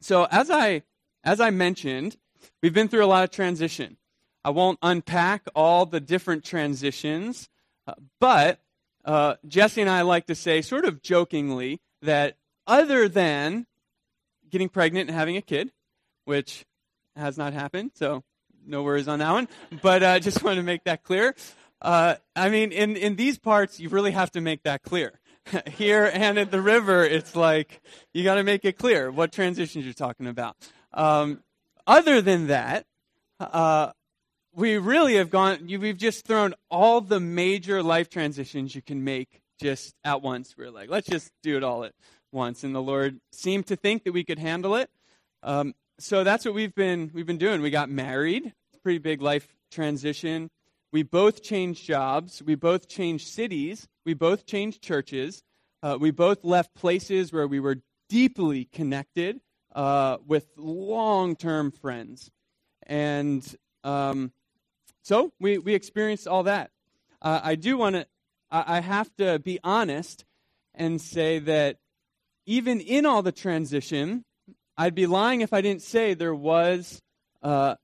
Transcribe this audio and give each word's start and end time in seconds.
So 0.00 0.26
as 0.30 0.50
I 0.50 0.82
as 1.24 1.40
I 1.40 1.50
mentioned, 1.50 2.16
we've 2.62 2.72
been 2.74 2.88
through 2.88 3.04
a 3.04 3.06
lot 3.06 3.24
of 3.24 3.30
transition. 3.30 3.96
I 4.44 4.50
won't 4.50 4.78
unpack 4.82 5.46
all 5.54 5.84
the 5.84 6.00
different 6.00 6.44
transitions, 6.44 7.48
uh, 7.86 7.94
but 8.18 8.60
uh, 9.04 9.34
Jesse 9.46 9.82
and 9.82 9.90
I 9.90 10.02
like 10.02 10.26
to 10.26 10.34
say, 10.34 10.62
sort 10.62 10.86
of 10.86 11.02
jokingly, 11.02 11.80
that 12.02 12.36
other 12.66 13.08
than 13.08 13.66
getting 14.50 14.68
pregnant 14.68 15.08
and 15.08 15.18
having 15.18 15.36
a 15.36 15.42
kid, 15.42 15.72
which 16.24 16.64
has 17.16 17.36
not 17.36 17.52
happened, 17.52 17.92
so 17.94 18.24
no 18.66 18.82
worries 18.82 19.08
on 19.08 19.18
that 19.18 19.32
one. 19.32 19.48
But 19.82 20.02
I 20.02 20.16
uh, 20.16 20.18
just 20.20 20.42
wanted 20.42 20.56
to 20.56 20.62
make 20.62 20.84
that 20.84 21.02
clear. 21.02 21.34
Uh, 21.82 22.16
I 22.36 22.50
mean, 22.50 22.72
in, 22.72 22.96
in 22.96 23.16
these 23.16 23.38
parts, 23.38 23.80
you 23.80 23.88
really 23.88 24.12
have 24.12 24.30
to 24.32 24.40
make 24.40 24.62
that 24.64 24.82
clear. 24.82 25.19
Here 25.72 26.10
and 26.12 26.38
at 26.38 26.50
the 26.50 26.60
river, 26.60 27.04
it's 27.04 27.34
like 27.34 27.80
you 28.12 28.24
got 28.24 28.34
to 28.34 28.44
make 28.44 28.64
it 28.64 28.78
clear 28.78 29.10
what 29.10 29.32
transitions 29.32 29.84
you're 29.84 29.94
talking 29.94 30.26
about. 30.26 30.56
Um, 30.92 31.42
other 31.86 32.20
than 32.20 32.48
that, 32.48 32.86
uh, 33.40 33.92
we 34.54 34.78
really 34.78 35.16
have 35.16 35.30
gone, 35.30 35.66
we've 35.66 35.96
just 35.96 36.26
thrown 36.26 36.54
all 36.70 37.00
the 37.00 37.20
major 37.20 37.82
life 37.82 38.10
transitions 38.10 38.74
you 38.74 38.82
can 38.82 39.02
make 39.04 39.40
just 39.60 39.94
at 40.04 40.22
once. 40.22 40.54
We're 40.56 40.70
like, 40.70 40.90
let's 40.90 41.08
just 41.08 41.30
do 41.42 41.56
it 41.56 41.64
all 41.64 41.84
at 41.84 41.92
once. 42.32 42.64
And 42.64 42.74
the 42.74 42.82
Lord 42.82 43.20
seemed 43.32 43.66
to 43.68 43.76
think 43.76 44.04
that 44.04 44.12
we 44.12 44.24
could 44.24 44.38
handle 44.38 44.74
it. 44.76 44.90
Um, 45.42 45.74
so 45.98 46.24
that's 46.24 46.44
what 46.44 46.54
we've 46.54 46.74
been, 46.74 47.10
we've 47.14 47.26
been 47.26 47.38
doing. 47.38 47.60
We 47.60 47.70
got 47.70 47.90
married. 47.90 48.46
It's 48.46 48.78
a 48.78 48.80
pretty 48.80 48.98
big 48.98 49.22
life 49.22 49.48
transition. 49.70 50.50
We 50.92 51.02
both 51.02 51.42
changed 51.42 51.86
jobs. 51.86 52.42
We 52.42 52.54
both 52.54 52.88
changed 52.88 53.28
cities. 53.28 53.88
We 54.04 54.14
both 54.14 54.46
changed 54.46 54.82
churches. 54.82 55.42
Uh, 55.82 55.96
we 56.00 56.10
both 56.10 56.44
left 56.44 56.74
places 56.74 57.32
where 57.32 57.46
we 57.46 57.60
were 57.60 57.78
deeply 58.08 58.64
connected 58.66 59.40
uh, 59.74 60.18
with 60.26 60.46
long 60.56 61.36
term 61.36 61.70
friends. 61.70 62.30
And 62.86 63.46
um, 63.84 64.32
so 65.02 65.32
we, 65.40 65.58
we 65.58 65.74
experienced 65.74 66.26
all 66.26 66.42
that. 66.44 66.70
Uh, 67.22 67.40
I 67.42 67.54
do 67.54 67.76
want 67.76 67.96
to, 67.96 68.06
I, 68.50 68.80
have 68.80 69.14
to 69.16 69.38
be 69.38 69.60
honest 69.62 70.24
and 70.74 71.00
say 71.00 71.38
that 71.38 71.76
even 72.46 72.80
in 72.80 73.06
all 73.06 73.22
the 73.22 73.32
transition, 73.32 74.24
I'd 74.76 74.94
be 74.94 75.06
lying 75.06 75.40
if 75.40 75.52
I 75.52 75.60
didn't 75.60 75.82
say 75.82 76.14
there 76.14 76.34
was, 76.34 77.00
uh, 77.42 77.76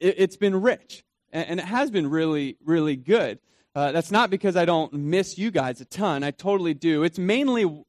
it, 0.00 0.18
has 0.18 0.36
been 0.36 0.60
rich. 0.60 1.04
And, 1.32 1.60
it 1.60 1.64
has 1.64 1.90
been 1.90 2.08
really, 2.08 2.56
really 2.64 2.96
good. 2.96 3.38
Uh, 3.74 3.92
that's 3.92 4.10
not 4.10 4.30
because 4.30 4.56
I 4.56 4.64
don't 4.64 4.92
miss 4.92 5.38
you 5.38 5.50
guys 5.50 5.80
a 5.80 5.84
ton. 5.84 6.24
I 6.24 6.30
totally 6.30 6.74
do. 6.74 7.02
It's 7.02 7.18
mainly 7.18 7.84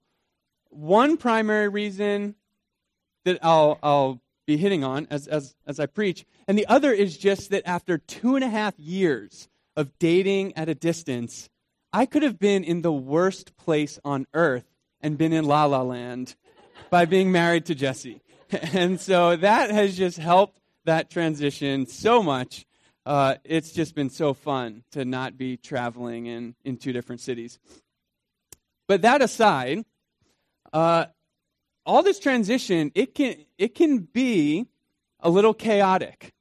one 0.70 1.18
primary 1.18 1.68
reason 1.68 2.36
that 3.26 3.40
I'll, 3.42 3.80
I'll 3.82 4.22
be 4.46 4.58
hitting 4.58 4.84
on 4.84 5.08
as, 5.10 5.28
as, 5.28 5.56
as 5.66 5.80
I 5.80 5.86
preach. 5.86 6.26
And 6.48 6.58
the 6.58 6.68
other 6.68 6.92
is 6.92 7.18
just 7.18 7.50
that 7.52 7.64
after 7.66 7.98
two 7.98 8.36
and 8.36 8.44
a 8.44 8.50
half 8.50 8.78
years 8.78 9.48
of 9.76 9.98
dating 10.00 10.56
at 10.58 10.70
a 10.70 10.76
distance, 10.76 11.50
I 11.94 12.06
could 12.06 12.24
have 12.24 12.40
been 12.40 12.64
in 12.64 12.82
the 12.82 12.92
worst 12.92 13.56
place 13.58 14.00
on 14.04 14.28
earth 14.34 14.66
and 15.02 15.18
been 15.18 15.34
in 15.34 15.46
La 15.46 15.66
La 15.66 15.82
Land 15.82 16.36
by 16.90 17.06
being 17.06 17.32
married 17.32 17.66
to 17.68 17.76
Jesse. 17.76 18.22
And 18.52 19.00
so 19.00 19.36
that 19.36 19.70
has 19.70 19.96
just 19.96 20.18
helped 20.18 20.60
that 20.86 21.12
transition 21.12 21.86
so 21.86 22.24
much. 22.24 22.66
Uh, 23.06 23.36
it's 23.44 23.72
just 23.72 23.96
been 23.96 24.10
so 24.10 24.34
fun 24.34 24.84
to 24.92 25.06
not 25.06 25.38
be 25.38 25.58
traveling 25.58 26.26
in, 26.26 26.56
in 26.64 26.78
two 26.78 26.94
different 26.94 27.22
cities. 27.22 27.60
But 28.88 29.02
that 29.04 29.22
aside, 29.22 29.86
uh, 30.74 31.06
all 31.86 32.04
this 32.04 32.20
transition, 32.20 32.92
it 32.96 33.16
can, 33.16 33.36
it 33.58 33.76
can 33.76 34.00
be 34.00 34.68
a 35.20 35.30
little 35.30 35.54
chaotic. 35.54 36.34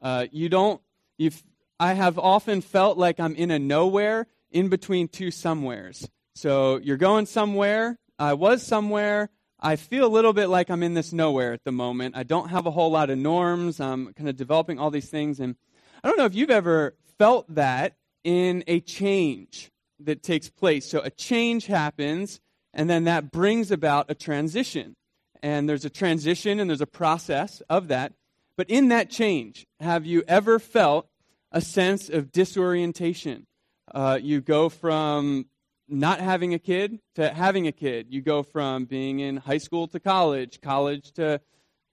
Uh, 0.00 0.26
you 0.32 0.48
don't, 0.48 0.80
you 1.18 1.30
I 1.78 1.92
have 1.92 2.18
often 2.18 2.62
felt 2.62 2.96
like 2.96 3.20
I'm 3.20 3.34
in 3.34 3.50
a 3.50 3.58
nowhere 3.58 4.26
in 4.50 4.68
between 4.68 5.08
two 5.08 5.30
somewheres. 5.30 6.08
So 6.34 6.78
you're 6.78 6.96
going 6.96 7.26
somewhere, 7.26 7.98
I 8.18 8.32
was 8.32 8.62
somewhere, 8.62 9.30
I 9.60 9.76
feel 9.76 10.06
a 10.06 10.08
little 10.08 10.32
bit 10.32 10.48
like 10.48 10.70
I'm 10.70 10.82
in 10.82 10.94
this 10.94 11.12
nowhere 11.12 11.52
at 11.52 11.64
the 11.64 11.72
moment. 11.72 12.16
I 12.16 12.22
don't 12.22 12.48
have 12.48 12.66
a 12.66 12.70
whole 12.70 12.90
lot 12.90 13.10
of 13.10 13.18
norms. 13.18 13.80
I'm 13.80 14.12
kind 14.12 14.28
of 14.28 14.36
developing 14.36 14.78
all 14.78 14.90
these 14.90 15.08
things. 15.08 15.40
And 15.40 15.56
I 16.02 16.08
don't 16.08 16.18
know 16.18 16.24
if 16.24 16.34
you've 16.34 16.50
ever 16.50 16.94
felt 17.18 17.52
that 17.54 17.96
in 18.24 18.64
a 18.66 18.80
change 18.80 19.70
that 20.00 20.22
takes 20.22 20.50
place. 20.50 20.86
So 20.86 21.00
a 21.00 21.10
change 21.10 21.66
happens, 21.66 22.40
and 22.74 22.88
then 22.90 23.04
that 23.04 23.30
brings 23.30 23.70
about 23.70 24.10
a 24.10 24.14
transition. 24.14 24.96
And 25.42 25.68
there's 25.68 25.84
a 25.84 25.90
transition 25.90 26.60
and 26.60 26.68
there's 26.68 26.80
a 26.80 26.86
process 26.86 27.62
of 27.68 27.88
that. 27.88 28.12
But 28.56 28.70
in 28.70 28.88
that 28.88 29.10
change, 29.10 29.66
have 29.80 30.06
you 30.06 30.24
ever 30.26 30.58
felt 30.58 31.08
a 31.52 31.60
sense 31.60 32.08
of 32.08 32.32
disorientation? 32.32 33.46
Uh, 33.94 34.18
you 34.20 34.40
go 34.40 34.68
from 34.68 35.46
not 35.88 36.20
having 36.20 36.54
a 36.54 36.58
kid 36.58 36.98
to 37.14 37.28
having 37.28 37.66
a 37.66 37.72
kid. 37.72 38.08
You 38.10 38.22
go 38.22 38.42
from 38.42 38.86
being 38.86 39.20
in 39.20 39.36
high 39.36 39.58
school 39.58 39.86
to 39.88 40.00
college, 40.00 40.60
college 40.60 41.12
to 41.12 41.40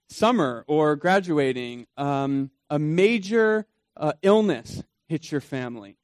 summer 0.08 0.64
or 0.66 0.96
graduating. 0.96 1.86
Um, 1.96 2.50
a 2.70 2.78
major 2.78 3.66
uh, 3.96 4.12
illness 4.22 4.82
hits 5.08 5.30
your 5.30 5.40
family. 5.40 5.96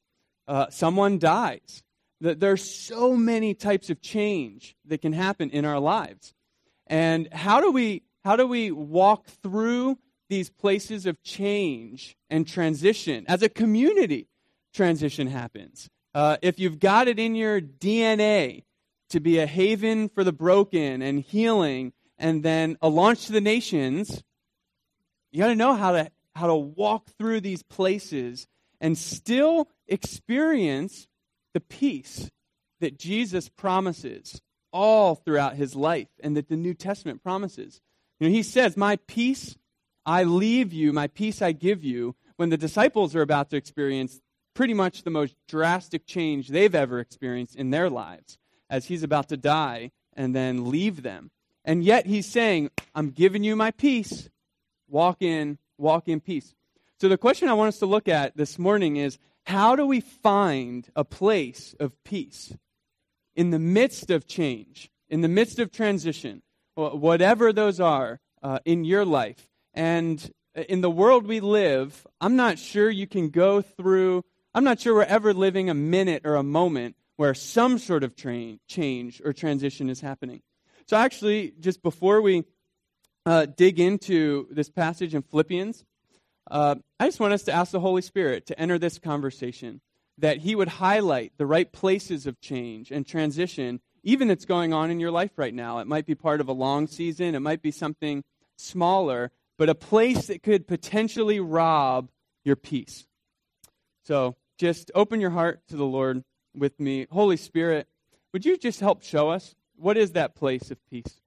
Uh, 0.46 0.68
someone 0.70 1.18
dies 1.18 1.82
there's 2.20 2.62
so 2.62 3.16
many 3.16 3.54
types 3.54 3.90
of 3.90 4.00
change 4.00 4.76
that 4.86 5.00
can 5.00 5.12
happen 5.12 5.50
in 5.50 5.64
our 5.64 5.78
lives. 5.78 6.34
And 6.86 7.32
how 7.32 7.60
do 7.60 7.70
we 7.70 8.02
how 8.24 8.36
do 8.36 8.46
we 8.46 8.70
walk 8.70 9.26
through 9.42 9.98
these 10.28 10.50
places 10.50 11.06
of 11.06 11.22
change 11.22 12.16
and 12.28 12.46
transition 12.46 13.24
as 13.28 13.42
a 13.42 13.48
community? 13.48 14.28
Transition 14.74 15.26
happens. 15.26 15.88
Uh, 16.14 16.36
if 16.42 16.58
you've 16.58 16.78
got 16.78 17.08
it 17.08 17.18
in 17.18 17.34
your 17.34 17.60
DNA 17.60 18.64
to 19.08 19.20
be 19.20 19.38
a 19.38 19.46
haven 19.46 20.08
for 20.08 20.22
the 20.22 20.32
broken 20.32 21.00
and 21.02 21.20
healing, 21.20 21.92
and 22.18 22.42
then 22.42 22.76
a 22.82 22.88
launch 22.88 23.26
to 23.26 23.32
the 23.32 23.40
nations, 23.40 24.22
you 25.32 25.40
got 25.40 25.48
to 25.48 25.56
know 25.56 25.74
how 25.74 25.92
to 25.92 26.10
how 26.34 26.46
to 26.46 26.54
walk 26.54 27.08
through 27.18 27.40
these 27.40 27.62
places 27.62 28.46
and 28.80 28.96
still 28.96 29.68
experience 29.88 31.06
the 31.54 31.60
peace 31.60 32.30
that 32.80 32.98
Jesus 32.98 33.48
promises 33.48 34.40
all 34.72 35.14
throughout 35.14 35.56
his 35.56 35.74
life 35.74 36.08
and 36.22 36.36
that 36.36 36.48
the 36.48 36.56
New 36.56 36.74
Testament 36.74 37.22
promises. 37.22 37.80
You 38.18 38.28
know, 38.28 38.34
he 38.34 38.42
says, 38.42 38.76
My 38.76 38.96
peace 39.06 39.56
I 40.06 40.24
leave 40.24 40.72
you, 40.72 40.92
my 40.92 41.08
peace 41.08 41.42
I 41.42 41.52
give 41.52 41.84
you, 41.84 42.16
when 42.36 42.48
the 42.48 42.56
disciples 42.56 43.14
are 43.14 43.22
about 43.22 43.50
to 43.50 43.56
experience 43.56 44.20
pretty 44.54 44.74
much 44.74 45.02
the 45.02 45.10
most 45.10 45.36
drastic 45.46 46.06
change 46.06 46.48
they've 46.48 46.74
ever 46.74 47.00
experienced 47.00 47.56
in 47.56 47.70
their 47.70 47.90
lives 47.90 48.38
as 48.68 48.86
he's 48.86 49.02
about 49.02 49.28
to 49.28 49.36
die 49.36 49.90
and 50.14 50.34
then 50.34 50.70
leave 50.70 51.02
them. 51.02 51.30
And 51.64 51.84
yet 51.84 52.06
he's 52.06 52.26
saying, 52.26 52.70
I'm 52.94 53.10
giving 53.10 53.44
you 53.44 53.56
my 53.56 53.70
peace. 53.70 54.28
Walk 54.88 55.22
in, 55.22 55.58
walk 55.80 56.08
in 56.08 56.20
peace. 56.20 56.54
So 57.00 57.08
the 57.08 57.18
question 57.18 57.48
I 57.48 57.54
want 57.54 57.68
us 57.68 57.78
to 57.78 57.86
look 57.86 58.08
at 58.08 58.36
this 58.36 58.58
morning 58.58 58.96
is 58.96 59.18
how 59.44 59.74
do 59.74 59.86
we 59.86 60.00
find 60.00 60.88
a 60.94 61.04
place 61.04 61.74
of 61.80 61.92
peace 62.04 62.54
in 63.34 63.50
the 63.50 63.58
midst 63.58 64.10
of 64.10 64.26
change, 64.26 64.90
in 65.08 65.22
the 65.22 65.28
midst 65.28 65.58
of 65.58 65.72
transition, 65.72 66.42
whatever 66.74 67.52
those 67.52 67.80
are 67.80 68.20
uh, 68.42 68.58
in 68.64 68.84
your 68.84 69.04
life? 69.04 69.48
And 69.72 70.30
in 70.54 70.82
the 70.82 70.90
world 70.90 71.26
we 71.26 71.40
live, 71.40 72.06
I'm 72.20 72.36
not 72.36 72.58
sure 72.58 72.90
you 72.90 73.06
can 73.06 73.30
go 73.30 73.62
through, 73.62 74.24
I'm 74.54 74.64
not 74.64 74.80
sure 74.80 74.94
we're 74.94 75.04
ever 75.04 75.32
living 75.32 75.70
a 75.70 75.74
minute 75.74 76.26
or 76.26 76.36
a 76.36 76.42
moment 76.42 76.96
where 77.16 77.34
some 77.34 77.78
sort 77.78 78.02
of 78.04 78.14
change 78.14 79.22
or 79.24 79.32
transition 79.32 79.88
is 79.90 80.00
happening. 80.00 80.42
So, 80.86 80.96
actually, 80.96 81.52
just 81.60 81.82
before 81.82 82.20
we 82.20 82.44
uh, 83.26 83.46
dig 83.46 83.78
into 83.78 84.46
this 84.50 84.70
passage 84.70 85.14
in 85.14 85.22
Philippians, 85.22 85.84
uh, 86.50 86.76
I 86.98 87.06
just 87.06 87.20
want 87.20 87.32
us 87.32 87.42
to 87.44 87.52
ask 87.52 87.70
the 87.72 87.80
Holy 87.80 88.02
Spirit 88.02 88.46
to 88.46 88.58
enter 88.58 88.78
this 88.78 88.98
conversation, 88.98 89.80
that 90.18 90.38
He 90.38 90.54
would 90.54 90.68
highlight 90.68 91.32
the 91.36 91.46
right 91.46 91.70
places 91.70 92.26
of 92.26 92.40
change 92.40 92.90
and 92.90 93.06
transition, 93.06 93.80
even 94.02 94.28
that's 94.28 94.44
going 94.44 94.72
on 94.72 94.90
in 94.90 95.00
your 95.00 95.10
life 95.10 95.32
right 95.36 95.54
now. 95.54 95.78
It 95.78 95.86
might 95.86 96.06
be 96.06 96.14
part 96.14 96.40
of 96.40 96.48
a 96.48 96.52
long 96.52 96.86
season, 96.86 97.34
it 97.34 97.40
might 97.40 97.62
be 97.62 97.70
something 97.70 98.24
smaller, 98.56 99.30
but 99.58 99.68
a 99.68 99.74
place 99.74 100.26
that 100.26 100.42
could 100.42 100.66
potentially 100.66 101.40
rob 101.40 102.10
your 102.44 102.56
peace. 102.56 103.06
So 104.04 104.36
just 104.58 104.90
open 104.94 105.20
your 105.20 105.30
heart 105.30 105.60
to 105.68 105.76
the 105.76 105.84
Lord 105.84 106.24
with 106.54 106.80
me. 106.80 107.06
Holy 107.10 107.36
Spirit, 107.36 107.86
would 108.32 108.44
you 108.44 108.56
just 108.56 108.80
help 108.80 109.02
show 109.02 109.30
us 109.30 109.54
what 109.76 109.96
is 109.96 110.12
that 110.12 110.34
place 110.34 110.70
of 110.70 110.78
peace? 110.90 111.20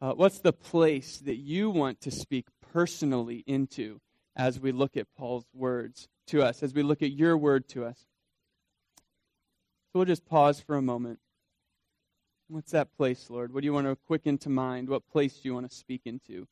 Uh, 0.00 0.12
what's 0.12 0.38
the 0.40 0.52
place 0.52 1.18
that 1.18 1.36
you 1.36 1.68
want 1.68 2.00
to 2.00 2.10
speak 2.10 2.46
personally 2.72 3.44
into 3.46 4.00
as 4.34 4.58
we 4.58 4.72
look 4.72 4.96
at 4.96 5.06
Paul's 5.16 5.44
words 5.52 6.08
to 6.28 6.42
us, 6.42 6.62
as 6.62 6.72
we 6.72 6.82
look 6.82 7.02
at 7.02 7.10
your 7.10 7.36
word 7.36 7.68
to 7.68 7.84
us? 7.84 8.06
So 9.92 9.98
we'll 9.98 10.06
just 10.06 10.24
pause 10.24 10.60
for 10.60 10.76
a 10.76 10.82
moment. 10.82 11.18
What's 12.48 12.72
that 12.72 12.96
place, 12.96 13.28
Lord? 13.28 13.52
What 13.52 13.60
do 13.60 13.66
you 13.66 13.72
want 13.72 13.86
to 13.86 13.96
quicken 14.06 14.38
to 14.38 14.48
mind? 14.48 14.88
What 14.88 15.06
place 15.06 15.34
do 15.34 15.48
you 15.48 15.54
want 15.54 15.70
to 15.70 15.76
speak 15.76 16.02
into? 16.04 16.46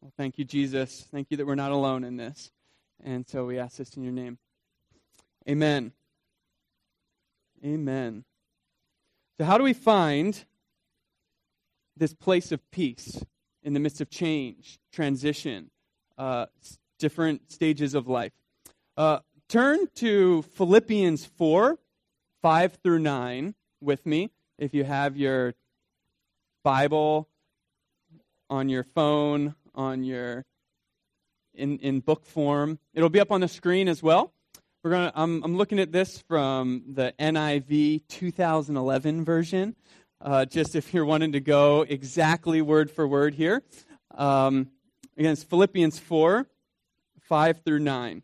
Well, 0.00 0.12
thank 0.16 0.38
you, 0.38 0.44
Jesus. 0.44 1.06
Thank 1.10 1.28
you 1.30 1.36
that 1.38 1.46
we're 1.46 1.54
not 1.54 1.72
alone 1.72 2.04
in 2.04 2.16
this. 2.16 2.50
And 3.02 3.26
so 3.26 3.46
we 3.46 3.58
ask 3.58 3.78
this 3.78 3.96
in 3.96 4.02
your 4.02 4.12
name. 4.12 4.38
Amen. 5.48 5.92
Amen. 7.64 8.24
So, 9.38 9.44
how 9.44 9.58
do 9.58 9.64
we 9.64 9.72
find 9.72 10.44
this 11.96 12.14
place 12.14 12.52
of 12.52 12.60
peace 12.70 13.24
in 13.62 13.72
the 13.72 13.80
midst 13.80 14.00
of 14.00 14.10
change, 14.10 14.78
transition, 14.92 15.70
uh, 16.16 16.46
different 16.98 17.50
stages 17.50 17.94
of 17.94 18.06
life? 18.06 18.32
Uh, 18.96 19.20
turn 19.48 19.88
to 19.96 20.42
Philippians 20.42 21.24
4 21.24 21.78
5 22.42 22.78
through 22.82 23.00
9 23.00 23.54
with 23.80 24.06
me 24.06 24.30
if 24.58 24.74
you 24.74 24.84
have 24.84 25.16
your 25.16 25.54
Bible 26.62 27.28
on 28.50 28.68
your 28.68 28.84
phone, 28.84 29.54
on 29.74 30.04
your 30.04 30.44
in, 31.54 31.78
in 31.78 32.00
book 32.00 32.24
form. 32.24 32.78
It'll 32.94 33.08
be 33.08 33.20
up 33.20 33.32
on 33.32 33.40
the 33.40 33.48
screen 33.48 33.88
as 33.88 34.02
well. 34.02 34.32
We're 34.84 34.90
gonna. 34.90 35.12
I'm, 35.16 35.42
I'm 35.42 35.56
looking 35.56 35.80
at 35.80 35.90
this 35.90 36.22
from 36.28 36.84
the 36.86 37.12
NIV 37.18 38.02
2011 38.08 39.24
version. 39.24 39.74
Uh, 40.20 40.44
just 40.44 40.76
if 40.76 40.94
you're 40.94 41.04
wanting 41.04 41.32
to 41.32 41.40
go 41.40 41.82
exactly 41.82 42.62
word 42.62 42.88
for 42.88 43.06
word 43.06 43.34
here. 43.34 43.64
Um, 44.16 44.70
again, 45.16 45.32
it's 45.32 45.42
Philippians 45.42 45.98
4, 45.98 46.46
5 47.22 47.62
through 47.64 47.80
9. 47.80 48.22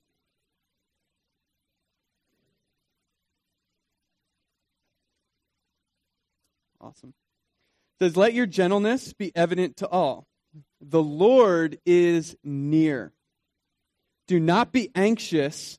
Awesome. 6.80 7.14
It 8.00 8.04
says, 8.04 8.16
Let 8.16 8.32
your 8.32 8.46
gentleness 8.46 9.12
be 9.12 9.32
evident 9.34 9.78
to 9.78 9.88
all. 9.88 10.28
The 10.80 11.02
Lord 11.02 11.78
is 11.84 12.36
near. 12.44 13.12
Do 14.28 14.38
not 14.38 14.70
be 14.70 14.90
anxious 14.94 15.78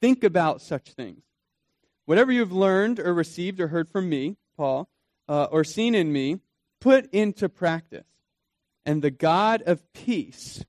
think 0.00 0.24
about 0.24 0.60
such 0.62 0.92
things. 0.92 1.22
Whatever 2.06 2.32
you 2.32 2.40
have 2.40 2.52
learned 2.52 2.98
or 2.98 3.14
received 3.14 3.60
or 3.60 3.68
heard 3.68 3.88
from 3.88 4.08
me, 4.08 4.36
Paul, 4.56 4.88
uh, 5.28 5.44
or 5.44 5.62
seen 5.64 5.94
in 5.94 6.12
me, 6.12 6.40
put 6.80 7.08
into 7.12 7.48
practice. 7.48 8.06
And 8.84 9.02
the 9.02 9.10
God 9.10 9.62
of 9.62 9.80
peace 9.92 10.64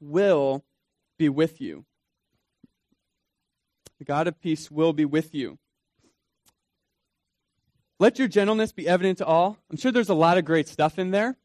will 0.00 0.64
be 1.18 1.28
with 1.28 1.60
you. 1.60 1.84
The 3.98 4.04
God 4.04 4.28
of 4.28 4.40
peace 4.40 4.70
will 4.70 4.92
be 4.92 5.04
with 5.04 5.34
you. 5.34 5.58
Let 7.98 8.18
your 8.18 8.28
gentleness 8.28 8.70
be 8.70 8.86
evident 8.88 9.18
to 9.18 9.26
all. 9.26 9.58
I'm 9.70 9.76
sure 9.76 9.90
there's 9.90 10.08
a 10.08 10.14
lot 10.14 10.38
of 10.38 10.44
great 10.44 10.68
stuff 10.68 10.98
in 10.98 11.10
there. 11.10 11.36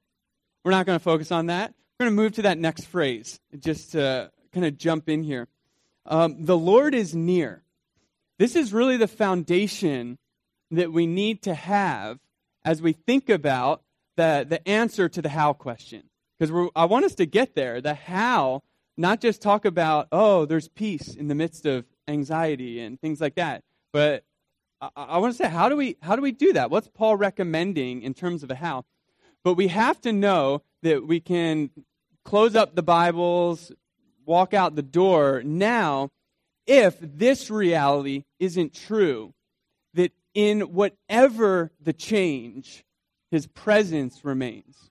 We're 0.63 0.71
not 0.71 0.85
going 0.85 0.99
to 0.99 1.03
focus 1.03 1.31
on 1.31 1.47
that. 1.47 1.73
We're 1.99 2.05
going 2.05 2.15
to 2.15 2.21
move 2.21 2.33
to 2.33 2.41
that 2.43 2.59
next 2.59 2.85
phrase 2.85 3.39
just 3.57 3.93
to 3.93 4.31
kind 4.53 4.65
of 4.65 4.77
jump 4.77 5.09
in 5.09 5.23
here. 5.23 5.47
Um, 6.05 6.45
the 6.45 6.57
Lord 6.57 6.93
is 6.93 7.15
near. 7.15 7.63
This 8.39 8.55
is 8.55 8.73
really 8.73 8.97
the 8.97 9.07
foundation 9.07 10.17
that 10.71 10.91
we 10.91 11.05
need 11.05 11.43
to 11.43 11.53
have 11.53 12.19
as 12.65 12.81
we 12.81 12.93
think 12.93 13.29
about 13.29 13.83
the, 14.17 14.45
the 14.47 14.67
answer 14.67 15.07
to 15.09 15.21
the 15.21 15.29
how 15.29 15.53
question. 15.53 16.03
Because 16.37 16.69
I 16.75 16.85
want 16.85 17.05
us 17.05 17.15
to 17.15 17.25
get 17.25 17.55
there. 17.55 17.79
The 17.79 17.93
how, 17.93 18.63
not 18.97 19.21
just 19.21 19.41
talk 19.41 19.65
about, 19.65 20.07
oh, 20.11 20.45
there's 20.45 20.67
peace 20.67 21.15
in 21.15 21.27
the 21.27 21.35
midst 21.35 21.65
of 21.65 21.85
anxiety 22.07 22.79
and 22.81 22.99
things 22.99 23.21
like 23.21 23.35
that, 23.35 23.63
but 23.91 24.23
I, 24.81 24.89
I 24.95 25.17
want 25.19 25.33
to 25.33 25.37
say, 25.37 25.49
how 25.49 25.69
do 25.69 25.75
we 25.75 25.97
how 26.01 26.15
do 26.15 26.21
we 26.21 26.31
do 26.31 26.53
that? 26.53 26.69
What's 26.69 26.89
Paul 26.89 27.15
recommending 27.15 28.01
in 28.01 28.13
terms 28.13 28.43
of 28.43 28.51
a 28.51 28.55
how? 28.55 28.85
But 29.43 29.53
we 29.53 29.67
have 29.67 30.01
to 30.01 30.11
know 30.11 30.63
that 30.81 31.07
we 31.07 31.19
can 31.19 31.69
close 32.25 32.55
up 32.55 32.75
the 32.75 32.83
Bibles, 32.83 33.71
walk 34.25 34.53
out 34.53 34.75
the 34.75 34.81
door 34.81 35.41
now 35.43 36.09
if 36.65 36.97
this 36.99 37.49
reality 37.49 38.23
isn't 38.39 38.73
true. 38.73 39.33
That 39.93 40.11
in 40.33 40.61
whatever 40.61 41.71
the 41.81 41.93
change, 41.93 42.83
his 43.31 43.47
presence 43.47 44.23
remains. 44.23 44.89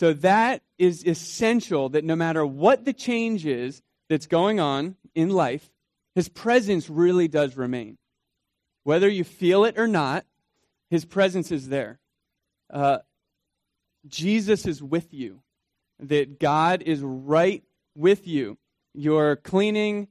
So 0.00 0.12
that 0.14 0.62
is 0.78 1.06
essential 1.06 1.88
that 1.90 2.04
no 2.04 2.16
matter 2.16 2.44
what 2.44 2.84
the 2.84 2.92
change 2.92 3.46
is 3.46 3.82
that's 4.08 4.26
going 4.26 4.60
on 4.60 4.96
in 5.14 5.30
life, 5.30 5.70
his 6.14 6.28
presence 6.28 6.90
really 6.90 7.28
does 7.28 7.56
remain. 7.56 7.96
Whether 8.82 9.08
you 9.08 9.24
feel 9.24 9.64
it 9.64 9.78
or 9.78 9.86
not, 9.86 10.24
his 10.90 11.04
presence 11.04 11.50
is 11.50 11.68
there. 11.68 11.98
Uh, 12.72 12.98
Jesus 14.06 14.66
is 14.66 14.82
with 14.82 15.12
you, 15.14 15.40
that 16.00 16.38
God 16.38 16.82
is 16.82 17.00
right 17.00 17.64
with 17.94 18.26
you. 18.26 18.58
You're 18.92 19.36
cleaning 19.36 20.08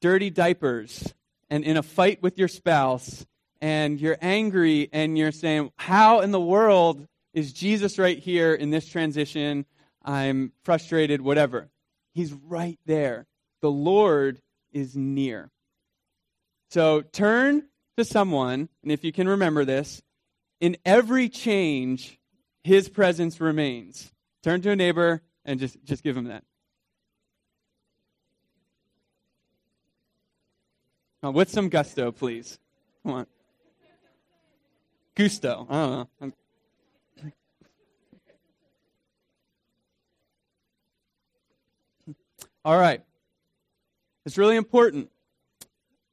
dirty 0.00 0.30
diapers 0.30 1.12
and 1.48 1.64
in 1.64 1.76
a 1.76 1.82
fight 1.82 2.22
with 2.22 2.38
your 2.38 2.48
spouse, 2.48 3.24
and 3.60 4.00
you're 4.00 4.18
angry 4.20 4.88
and 4.92 5.16
you're 5.16 5.32
saying, 5.32 5.70
How 5.76 6.20
in 6.20 6.32
the 6.32 6.40
world 6.40 7.06
is 7.32 7.52
Jesus 7.52 7.98
right 7.98 8.18
here 8.18 8.54
in 8.54 8.70
this 8.70 8.88
transition? 8.88 9.64
I'm 10.04 10.52
frustrated, 10.62 11.20
whatever. 11.20 11.68
He's 12.12 12.32
right 12.32 12.78
there. 12.86 13.26
The 13.62 13.70
Lord 13.70 14.40
is 14.72 14.96
near. 14.96 15.50
So 16.70 17.02
turn 17.02 17.64
to 17.96 18.04
someone, 18.04 18.68
and 18.82 18.92
if 18.92 19.04
you 19.04 19.12
can 19.12 19.28
remember 19.28 19.64
this, 19.64 20.02
in 20.60 20.76
every 20.84 21.28
change, 21.28 22.18
his 22.62 22.88
presence 22.88 23.40
remains. 23.40 24.12
Turn 24.42 24.60
to 24.62 24.70
a 24.70 24.76
neighbor 24.76 25.22
and 25.44 25.60
just, 25.60 25.82
just 25.84 26.02
give 26.02 26.16
him 26.16 26.24
that. 26.24 26.44
Oh, 31.26 31.32
with 31.32 31.50
some 31.50 31.68
gusto, 31.68 32.12
please. 32.12 32.56
Come 33.02 33.12
on. 33.14 33.26
Gusto. 35.16 35.66
I 35.68 35.74
don't 35.74 35.90
know. 35.90 36.08
I'm... 36.20 36.32
All 42.64 42.78
right. 42.78 43.02
It's 44.24 44.38
really 44.38 44.54
important 44.54 45.10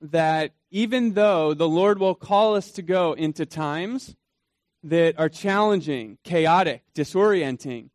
that 0.02 0.54
even 0.72 1.14
though 1.14 1.54
the 1.54 1.70
Lord 1.70 2.00
will 2.00 2.16
call 2.16 2.56
us 2.56 2.72
to 2.72 2.82
go 2.82 3.14
into 3.14 3.46
times 3.46 4.16
that 4.84 5.20
are 5.20 5.30
challenging, 5.30 6.18
chaotic, 6.24 6.82
disorienting, 6.96 7.92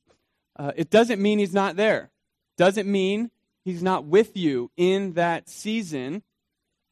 uh, 0.57 0.71
it 0.77 0.89
doesn't 0.89 1.21
mean 1.21 1.41
He's 1.41 1.53
not 1.53 1.75
there. 1.75 2.13
Doesn't 2.57 2.89
mean 2.89 3.33
He's 3.65 3.83
not 3.83 4.05
with 4.05 4.37
you 4.37 4.71
in 4.77 5.15
that 5.15 5.49
season. 5.49 6.23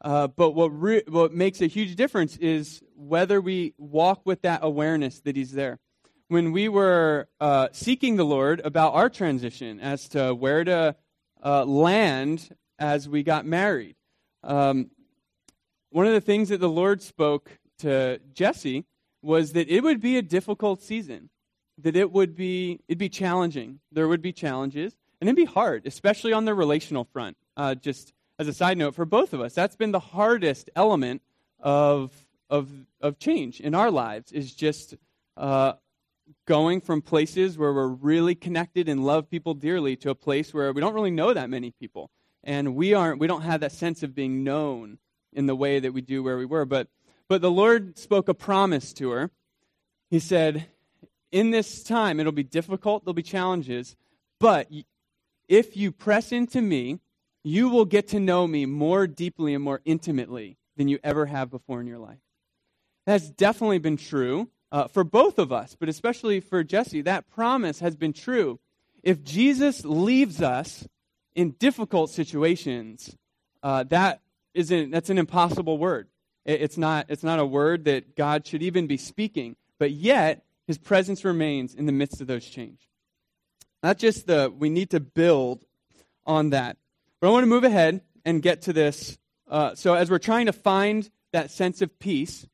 Uh, 0.02 0.26
but 0.26 0.50
what, 0.50 0.68
re- 0.68 1.02
what 1.08 1.32
makes 1.32 1.60
a 1.60 1.66
huge 1.66 1.96
difference 1.96 2.36
is 2.36 2.82
whether 2.94 3.40
we 3.40 3.74
walk 3.78 4.20
with 4.24 4.42
that 4.42 4.60
awareness 4.62 5.20
that 5.20 5.36
He's 5.36 5.52
there. 5.52 5.78
When 6.28 6.52
we 6.52 6.68
were 6.68 7.28
uh, 7.40 7.68
seeking 7.72 8.16
the 8.16 8.24
Lord 8.24 8.60
about 8.64 8.94
our 8.94 9.08
transition 9.08 9.80
as 9.80 10.08
to 10.08 10.34
where 10.34 10.64
to 10.64 10.96
uh, 11.44 11.64
land 11.64 12.50
as 12.78 13.08
we 13.08 13.22
got 13.22 13.46
married, 13.46 13.96
um, 14.42 14.90
one 15.90 16.06
of 16.06 16.12
the 16.12 16.20
things 16.20 16.50
that 16.50 16.60
the 16.60 16.68
Lord 16.68 17.00
spoke 17.00 17.58
to 17.78 18.20
Jesse 18.34 18.84
was 19.22 19.52
that 19.52 19.68
it 19.68 19.82
would 19.82 20.00
be 20.00 20.18
a 20.18 20.22
difficult 20.22 20.82
season, 20.82 21.30
that 21.78 21.96
it 21.96 22.12
would 22.12 22.34
be 22.34 22.80
it'd 22.88 22.98
be 22.98 23.08
challenging. 23.08 23.80
There 23.92 24.08
would 24.08 24.22
be 24.22 24.32
challenges, 24.32 24.96
and 25.20 25.28
it'd 25.28 25.36
be 25.36 25.44
hard, 25.44 25.86
especially 25.86 26.32
on 26.32 26.44
the 26.44 26.54
relational 26.54 27.04
front. 27.04 27.36
Uh, 27.56 27.74
just 27.74 28.12
as 28.38 28.48
a 28.48 28.52
side 28.52 28.78
note, 28.78 28.94
for 28.94 29.04
both 29.04 29.32
of 29.32 29.40
us, 29.40 29.54
that's 29.54 29.76
been 29.76 29.92
the 29.92 30.00
hardest 30.00 30.70
element 30.76 31.22
of 31.60 32.12
of 32.48 32.68
of 33.00 33.18
change 33.18 33.60
in 33.60 33.74
our 33.74 33.90
lives 33.90 34.30
is 34.30 34.54
just 34.54 34.94
uh, 35.36 35.72
going 36.46 36.80
from 36.80 37.02
places 37.02 37.58
where 37.58 37.72
we're 37.72 37.88
really 37.88 38.34
connected 38.34 38.88
and 38.88 39.04
love 39.04 39.28
people 39.28 39.54
dearly 39.54 39.96
to 39.96 40.10
a 40.10 40.14
place 40.14 40.54
where 40.54 40.72
we 40.72 40.80
don't 40.80 40.94
really 40.94 41.10
know 41.10 41.32
that 41.32 41.50
many 41.50 41.70
people, 41.70 42.10
and 42.44 42.76
we 42.76 42.94
aren't 42.94 43.18
we 43.18 43.26
don't 43.26 43.42
have 43.42 43.60
that 43.60 43.72
sense 43.72 44.02
of 44.02 44.14
being 44.14 44.44
known 44.44 44.98
in 45.32 45.46
the 45.46 45.56
way 45.56 45.80
that 45.80 45.92
we 45.92 46.00
do 46.00 46.22
where 46.22 46.36
we 46.36 46.46
were. 46.46 46.64
But 46.64 46.88
but 47.28 47.40
the 47.40 47.50
Lord 47.50 47.98
spoke 47.98 48.28
a 48.28 48.34
promise 48.34 48.92
to 48.94 49.10
her. 49.10 49.30
He 50.10 50.20
said, 50.20 50.66
In 51.32 51.50
this 51.50 51.82
time, 51.82 52.20
it'll 52.20 52.32
be 52.32 52.44
difficult, 52.44 53.04
there'll 53.04 53.14
be 53.14 53.22
challenges, 53.22 53.96
but 54.38 54.68
if 55.48 55.76
you 55.76 55.90
press 55.90 56.32
into 56.32 56.60
me, 56.60 57.00
you 57.46 57.68
will 57.68 57.84
get 57.84 58.08
to 58.08 58.18
know 58.18 58.44
me 58.44 58.66
more 58.66 59.06
deeply 59.06 59.54
and 59.54 59.62
more 59.62 59.80
intimately 59.84 60.56
than 60.76 60.88
you 60.88 60.98
ever 61.04 61.26
have 61.26 61.48
before 61.48 61.80
in 61.80 61.86
your 61.86 62.00
life. 62.00 62.18
That's 63.06 63.30
definitely 63.30 63.78
been 63.78 63.96
true 63.96 64.48
uh, 64.72 64.88
for 64.88 65.04
both 65.04 65.38
of 65.38 65.52
us, 65.52 65.76
but 65.78 65.88
especially 65.88 66.40
for 66.40 66.64
Jesse. 66.64 67.02
That 67.02 67.30
promise 67.30 67.78
has 67.78 67.94
been 67.94 68.12
true. 68.12 68.58
If 69.04 69.22
Jesus 69.22 69.84
leaves 69.84 70.42
us 70.42 70.88
in 71.36 71.52
difficult 71.52 72.10
situations, 72.10 73.14
uh, 73.62 73.84
that 73.90 74.22
isn't, 74.52 74.90
that's 74.90 75.10
an 75.10 75.18
impossible 75.18 75.78
word. 75.78 76.08
It, 76.44 76.62
it's, 76.62 76.76
not, 76.76 77.06
it's 77.10 77.22
not 77.22 77.38
a 77.38 77.46
word 77.46 77.84
that 77.84 78.16
God 78.16 78.44
should 78.44 78.64
even 78.64 78.88
be 78.88 78.96
speaking, 78.96 79.54
but 79.78 79.92
yet 79.92 80.42
his 80.66 80.78
presence 80.78 81.24
remains 81.24 81.76
in 81.76 81.86
the 81.86 81.92
midst 81.92 82.20
of 82.20 82.26
those 82.26 82.44
change. 82.44 82.88
Not 83.84 83.98
just 83.98 84.26
the, 84.26 84.52
we 84.52 84.68
need 84.68 84.90
to 84.90 84.98
build 84.98 85.64
on 86.26 86.50
that. 86.50 86.76
But 87.20 87.28
I 87.28 87.30
want 87.30 87.44
to 87.44 87.48
move 87.48 87.64
ahead 87.64 88.02
and 88.24 88.42
get 88.42 88.62
to 88.62 88.72
this. 88.72 89.18
Uh, 89.48 89.74
so, 89.74 89.94
as 89.94 90.10
we're 90.10 90.18
trying 90.18 90.46
to 90.46 90.52
find 90.52 91.08
that 91.32 91.50
sense 91.50 91.80
of 91.80 91.98
peace, 91.98 92.46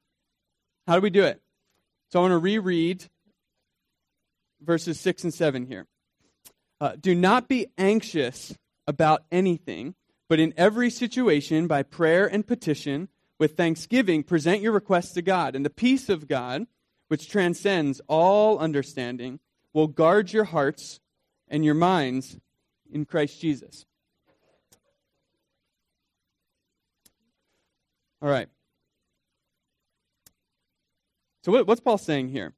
how 0.87 0.95
do 0.95 1.01
we 1.01 1.11
do 1.11 1.25
it? 1.25 1.41
So, 2.11 2.21
I 2.21 2.23
want 2.23 2.33
to 2.33 2.39
reread 2.39 3.05
verses 4.61 5.01
6 5.01 5.25
and 5.25 5.35
7 5.35 5.67
here. 5.67 5.87
Uh, 6.81 6.97
do 7.01 7.15
not 7.15 7.49
be 7.49 7.67
anxious 7.79 8.55
about 8.87 9.25
anything, 9.33 9.95
but 10.29 10.41
in 10.41 10.53
every 10.57 10.91
situation, 10.91 11.67
by 11.67 11.83
prayer 11.83 12.27
and 12.27 12.47
petition, 12.47 13.09
with 13.39 13.57
thanksgiving, 13.57 14.23
present 14.23 14.63
your 14.63 14.73
requests 14.73 15.13
to 15.15 15.23
God. 15.23 15.57
And 15.57 15.65
the 15.65 15.71
peace 15.71 16.09
of 16.09 16.29
God, 16.29 16.67
which 17.09 17.29
transcends 17.29 18.01
all 18.07 18.59
understanding, 18.59 19.41
will 19.73 19.89
guard 19.89 20.33
your 20.33 20.45
hearts 20.45 21.01
and 21.49 21.65
your 21.65 21.75
minds 21.75 22.39
in 22.91 23.05
Christ 23.05 23.41
Jesus. 23.41 23.85
All 28.23 28.29
right. 28.29 28.49
So, 31.45 31.51
what, 31.51 31.67
what's 31.67 31.81
Paul 31.81 31.99
saying 31.99 32.29
here? 32.29 32.53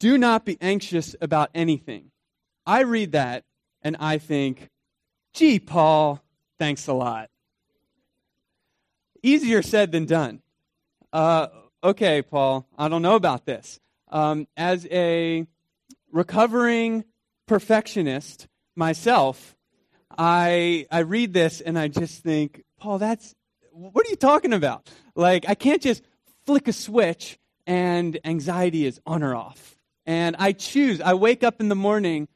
Do 0.00 0.18
not 0.18 0.44
be 0.44 0.58
anxious 0.60 1.14
about 1.20 1.50
anything. 1.54 2.10
I 2.66 2.80
read 2.80 3.12
that 3.12 3.44
and 3.82 3.96
I 4.00 4.18
think, 4.18 4.68
gee, 5.32 5.60
Paul, 5.60 6.20
thanks 6.58 6.88
a 6.88 6.92
lot. 6.92 7.30
Easier 9.22 9.62
said 9.62 9.92
than 9.92 10.06
done. 10.06 10.42
Uh, 11.12 11.46
okay, 11.84 12.20
Paul, 12.20 12.66
I 12.76 12.88
don't 12.88 13.02
know 13.02 13.14
about 13.14 13.46
this. 13.46 13.78
Um, 14.08 14.48
as 14.56 14.86
a 14.90 15.46
recovering 16.10 17.04
perfectionist 17.46 18.48
myself, 18.74 19.56
I 20.18 20.86
I 20.90 21.00
read 21.00 21.32
this 21.32 21.60
and 21.60 21.78
I 21.78 21.88
just 21.88 22.22
think, 22.22 22.64
Paul, 22.78 22.98
that's 22.98 23.34
what 23.76 24.06
are 24.06 24.10
you 24.10 24.16
talking 24.16 24.52
about? 24.52 24.88
Like 25.14 25.48
I 25.48 25.54
can't 25.54 25.82
just 25.82 26.02
flick 26.46 26.66
a 26.68 26.72
switch 26.72 27.38
and 27.66 28.18
anxiety 28.24 28.86
is 28.86 29.00
on 29.06 29.22
or 29.22 29.34
off. 29.34 29.78
And 30.06 30.36
I 30.38 30.52
choose, 30.52 31.00
I 31.00 31.14
wake 31.14 31.42
up 31.42 31.60
in 31.60 31.68
the 31.68 31.74
morning 31.74 32.28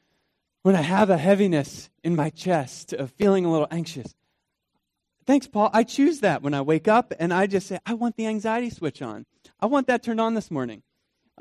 when 0.61 0.75
I 0.75 0.81
have 0.81 1.09
a 1.09 1.17
heaviness 1.17 1.89
in 2.03 2.15
my 2.15 2.29
chest 2.29 2.93
of 2.93 3.11
feeling 3.11 3.45
a 3.45 3.51
little 3.51 3.67
anxious. 3.71 4.13
Thanks, 5.25 5.47
Paul. 5.47 5.69
I 5.73 5.83
choose 5.83 6.19
that 6.19 6.41
when 6.43 6.53
I 6.53 6.61
wake 6.61 6.87
up 6.87 7.13
and 7.19 7.33
I 7.33 7.47
just 7.47 7.67
say, 7.67 7.79
I 7.85 7.93
want 7.93 8.17
the 8.17 8.27
anxiety 8.27 8.69
switch 8.69 9.01
on. 9.01 9.25
I 9.59 9.67
want 9.67 9.87
that 9.87 10.03
turned 10.03 10.21
on 10.21 10.33
this 10.35 10.51
morning. 10.51 10.83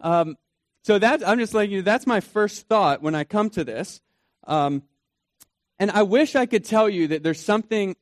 Um, 0.01 0.37
so 0.83 0.99
that's, 0.99 1.23
I'm 1.25 1.39
just 1.39 1.53
letting 1.53 1.73
you, 1.73 1.83
that's 1.83 2.07
my 2.07 2.21
first 2.21 2.69
thought 2.69 3.03
when 3.03 3.15
I 3.15 3.25
come 3.25 3.51
to 3.51 3.65
this. 3.65 4.01
Um, 4.47 4.83
and 5.79 5.91
I 5.91 6.05
wish 6.05 6.37
I 6.37 6.47
could 6.47 6.65
tell 6.65 6.89
you 6.89 7.09
that 7.09 7.23
there's 7.23 7.43
something, 7.43 7.97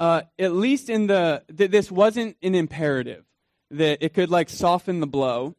uh, 0.00 0.22
at 0.38 0.54
least 0.54 0.88
in 0.88 1.06
the, 1.06 1.44
this 1.48 1.92
wasn't 1.92 2.36
an 2.42 2.54
imperative, 2.54 3.24
that 3.70 4.04
it 4.04 4.14
could 4.14 4.30
like 4.30 4.48
soften 4.48 4.98
the 4.98 5.06
blow. 5.06 5.54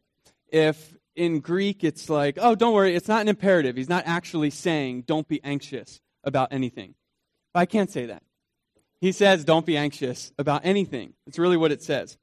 If 0.49 0.97
in 1.15 1.39
Greek 1.39 1.83
it's 1.83 2.09
like, 2.09 2.37
oh, 2.41 2.55
don't 2.55 2.73
worry, 2.73 2.95
it's 2.95 3.07
not 3.07 3.21
an 3.21 3.29
imperative. 3.29 3.77
He's 3.77 3.87
not 3.87 4.03
actually 4.07 4.49
saying, 4.49 5.03
don't 5.03 5.27
be 5.27 5.41
anxious 5.43 6.01
about 6.23 6.51
anything. 6.51 6.95
But 7.53 7.61
I 7.61 7.65
can't 7.67 7.91
say 7.91 8.07
that. 8.07 8.23
He 8.99 9.11
says, 9.11 9.45
don't 9.45 9.65
be 9.65 9.77
anxious 9.77 10.31
about 10.37 10.65
anything. 10.65 11.13
It's 11.27 11.39
really 11.39 11.57
what 11.57 11.71
it 11.71 11.81
says. 11.83 12.17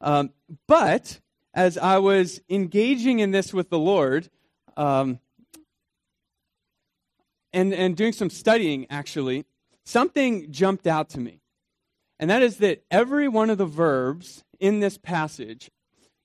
Um, 0.00 0.30
but 0.66 1.20
as 1.52 1.76
I 1.76 1.98
was 1.98 2.40
engaging 2.48 3.18
in 3.18 3.32
this 3.32 3.52
with 3.52 3.70
the 3.70 3.78
Lord, 3.78 4.30
um, 4.76 5.18
and, 7.52 7.74
and 7.74 7.96
doing 7.96 8.12
some 8.12 8.30
studying, 8.30 8.86
actually, 8.88 9.44
something 9.84 10.52
jumped 10.52 10.86
out 10.86 11.10
to 11.10 11.20
me. 11.20 11.39
And 12.20 12.30
that 12.30 12.42
is 12.42 12.58
that 12.58 12.84
every 12.88 13.26
one 13.26 13.50
of 13.50 13.58
the 13.58 13.66
verbs 13.66 14.44
in 14.60 14.78
this 14.78 14.96
passage 14.96 15.72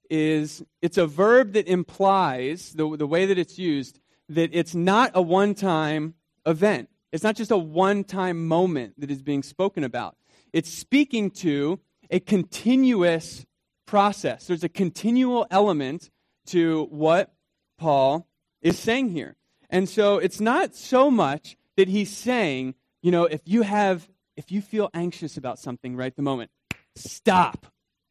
is 0.08 0.64
it's 0.84 1.00
a 1.00 1.08
verb 1.08 1.54
that 1.54 1.68
implies 1.68 2.74
the, 2.74 2.96
the 2.96 3.08
way 3.08 3.26
that 3.26 3.40
it's 3.40 3.58
used 3.58 4.00
that 4.30 4.52
it's 4.54 4.76
not 4.76 5.12
a 5.16 5.22
one-time 5.22 6.14
event 6.46 6.90
it's 7.12 7.24
not 7.24 7.36
just 7.36 7.50
a 7.50 7.58
one-time 7.58 8.48
moment 8.48 8.94
that 9.00 9.10
is 9.10 9.24
being 9.24 9.42
spoken 9.42 9.84
about 9.84 10.16
it's 10.54 10.72
speaking 10.72 11.32
to 11.32 11.80
a 12.12 12.20
continuous 12.20 13.46
process. 13.86 14.48
There's 14.48 14.64
a 14.64 14.70
continual 14.70 15.48
element 15.50 16.10
to 16.48 16.88
what 16.92 17.34
Paul 17.78 18.28
is 18.62 18.78
saying 18.80 19.10
here. 19.10 19.36
And 19.70 19.90
so 19.90 20.18
it's 20.18 20.40
not 20.40 20.76
so 20.76 21.12
much 21.12 21.58
that 21.78 21.88
he's 21.88 22.16
saying, 22.16 22.76
you 23.02 23.12
know, 23.12 23.26
if 23.26 23.42
you 23.46 23.64
have, 23.64 24.08
if 24.38 24.52
you 24.52 24.62
feel 24.62 24.90
anxious 24.94 25.38
about 25.38 25.60
something 25.60 25.96
right 25.96 26.16
the 26.16 26.22
moment, 26.22 26.52
stop. 26.96 27.68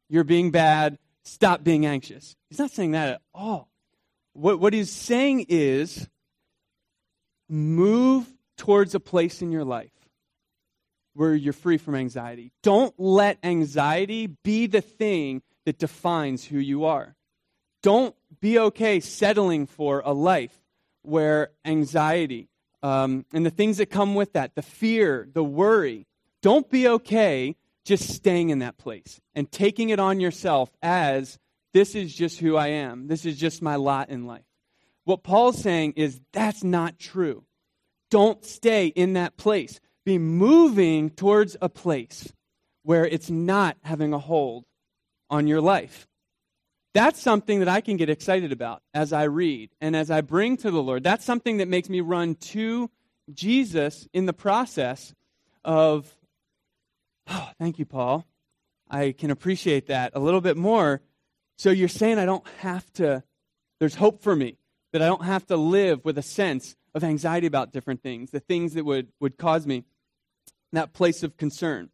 You're 0.08 0.24
being 0.24 0.50
bad. 0.50 0.98
Stop 1.24 1.64
being 1.64 1.86
anxious. 1.86 2.36
He's 2.50 2.58
not 2.58 2.70
saying 2.70 2.92
that 2.92 3.08
at 3.08 3.22
all. 3.34 3.70
What, 4.34 4.60
what 4.60 4.72
he's 4.72 4.90
saying 4.90 5.46
is 5.48 6.08
move 7.48 8.26
towards 8.56 8.94
a 8.94 9.00
place 9.00 9.42
in 9.42 9.50
your 9.50 9.64
life 9.64 9.90
where 11.14 11.34
you're 11.34 11.52
free 11.52 11.78
from 11.78 11.94
anxiety. 11.94 12.52
Don't 12.62 12.94
let 12.98 13.38
anxiety 13.42 14.26
be 14.26 14.66
the 14.66 14.80
thing 14.80 15.42
that 15.64 15.78
defines 15.78 16.44
who 16.44 16.58
you 16.58 16.84
are. 16.84 17.14
Don't 17.82 18.14
be 18.40 18.58
okay 18.58 19.00
settling 19.00 19.66
for 19.66 20.02
a 20.04 20.12
life 20.12 20.58
where 21.02 21.50
anxiety 21.64 22.48
um, 22.84 23.24
and 23.32 23.46
the 23.46 23.50
things 23.50 23.78
that 23.78 23.86
come 23.86 24.14
with 24.14 24.34
that, 24.34 24.54
the 24.54 24.62
fear, 24.62 25.26
the 25.32 25.42
worry, 25.42 26.06
don't 26.44 26.68
be 26.68 26.86
okay 26.86 27.56
just 27.86 28.10
staying 28.10 28.50
in 28.50 28.58
that 28.58 28.76
place 28.76 29.18
and 29.34 29.50
taking 29.50 29.88
it 29.88 29.98
on 29.98 30.20
yourself 30.20 30.70
as 30.82 31.38
this 31.72 31.94
is 31.94 32.14
just 32.14 32.38
who 32.38 32.54
I 32.54 32.66
am. 32.66 33.06
This 33.06 33.24
is 33.24 33.38
just 33.38 33.62
my 33.62 33.76
lot 33.76 34.10
in 34.10 34.26
life. 34.26 34.44
What 35.04 35.22
Paul's 35.22 35.56
saying 35.56 35.94
is 35.96 36.20
that's 36.34 36.62
not 36.62 36.98
true. 36.98 37.44
Don't 38.10 38.44
stay 38.44 38.88
in 38.88 39.14
that 39.14 39.38
place. 39.38 39.80
Be 40.04 40.18
moving 40.18 41.08
towards 41.08 41.56
a 41.62 41.70
place 41.70 42.30
where 42.82 43.06
it's 43.06 43.30
not 43.30 43.78
having 43.82 44.12
a 44.12 44.18
hold 44.18 44.66
on 45.30 45.46
your 45.46 45.62
life. 45.62 46.06
That's 46.92 47.22
something 47.22 47.60
that 47.60 47.68
I 47.68 47.80
can 47.80 47.96
get 47.96 48.10
excited 48.10 48.52
about 48.52 48.82
as 48.92 49.14
I 49.14 49.24
read 49.24 49.70
and 49.80 49.96
as 49.96 50.10
I 50.10 50.20
bring 50.20 50.58
to 50.58 50.70
the 50.70 50.82
Lord. 50.82 51.04
That's 51.04 51.24
something 51.24 51.56
that 51.56 51.68
makes 51.68 51.88
me 51.88 52.02
run 52.02 52.34
to 52.34 52.90
Jesus 53.32 54.06
in 54.12 54.26
the 54.26 54.34
process 54.34 55.14
of, 55.64 56.14
oh, 57.28 57.50
thank 57.58 57.78
you, 57.78 57.86
Paul. 57.86 58.26
I 58.90 59.12
can 59.12 59.30
appreciate 59.30 59.86
that 59.86 60.12
a 60.14 60.20
little 60.20 60.40
bit 60.40 60.56
more. 60.56 61.00
So 61.56 61.70
you're 61.70 61.88
saying 61.88 62.18
I 62.18 62.26
don't 62.26 62.46
have 62.60 62.90
to, 62.94 63.22
there's 63.80 63.94
hope 63.94 64.22
for 64.22 64.34
me, 64.34 64.58
that 64.92 65.02
I 65.02 65.06
don't 65.06 65.24
have 65.24 65.46
to 65.46 65.56
live 65.56 66.04
with 66.04 66.18
a 66.18 66.22
sense 66.22 66.76
of 66.94 67.02
anxiety 67.02 67.46
about 67.46 67.72
different 67.72 68.02
things, 68.02 68.30
the 68.30 68.40
things 68.40 68.74
that 68.74 68.84
would, 68.84 69.08
would 69.20 69.36
cause 69.36 69.66
me 69.66 69.84
that 70.74 70.92
place 70.92 71.22
of 71.22 71.36
concern. 71.36 71.90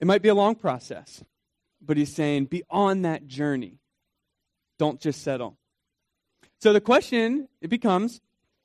It 0.00 0.06
might 0.06 0.22
be 0.22 0.28
a 0.28 0.34
long 0.34 0.54
process, 0.54 1.22
but 1.80 1.96
he's 1.96 2.14
saying 2.14 2.46
be 2.46 2.62
on 2.70 3.02
that 3.02 3.26
journey. 3.26 3.78
Don't 4.78 5.00
just 5.00 5.22
settle. 5.22 5.58
So 6.60 6.72
the 6.72 6.80
question 6.80 7.48
it 7.60 7.68
becomes 7.68 8.20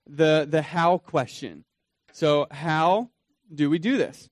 the 0.07 0.47
the 0.49 0.61
how 0.61 0.97
question. 0.97 1.65
So 2.11 2.47
how 2.51 3.09
do 3.53 3.69
we 3.69 3.79
do 3.79 3.97
this? 3.97 4.29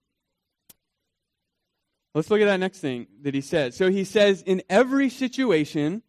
Let's 2.16 2.30
look 2.30 2.42
at 2.42 2.46
that 2.46 2.60
next 2.60 2.80
thing 2.80 3.08
that 3.22 3.34
he 3.34 3.42
says. 3.42 3.76
So 3.76 3.90
he 3.90 4.04
says 4.04 4.44
in 4.44 4.62
every 4.70 5.10
situation 5.10 6.04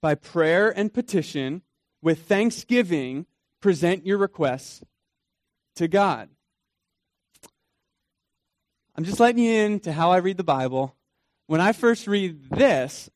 by 0.00 0.14
prayer 0.14 0.70
and 0.70 0.92
petition 0.92 1.62
with 2.00 2.26
thanksgiving 2.26 3.26
present 3.60 4.06
your 4.06 4.18
requests 4.18 4.82
to 5.76 5.88
God. 5.88 6.28
I'm 8.94 9.04
just 9.04 9.20
letting 9.20 9.42
you 9.42 9.52
in 9.52 9.80
to 9.80 9.92
how 9.92 10.10
I 10.10 10.18
read 10.18 10.36
the 10.36 10.44
Bible. 10.44 10.94
When 11.46 11.60
I 11.60 11.72
first 11.72 12.06
read 12.06 12.50
this, 12.50 13.10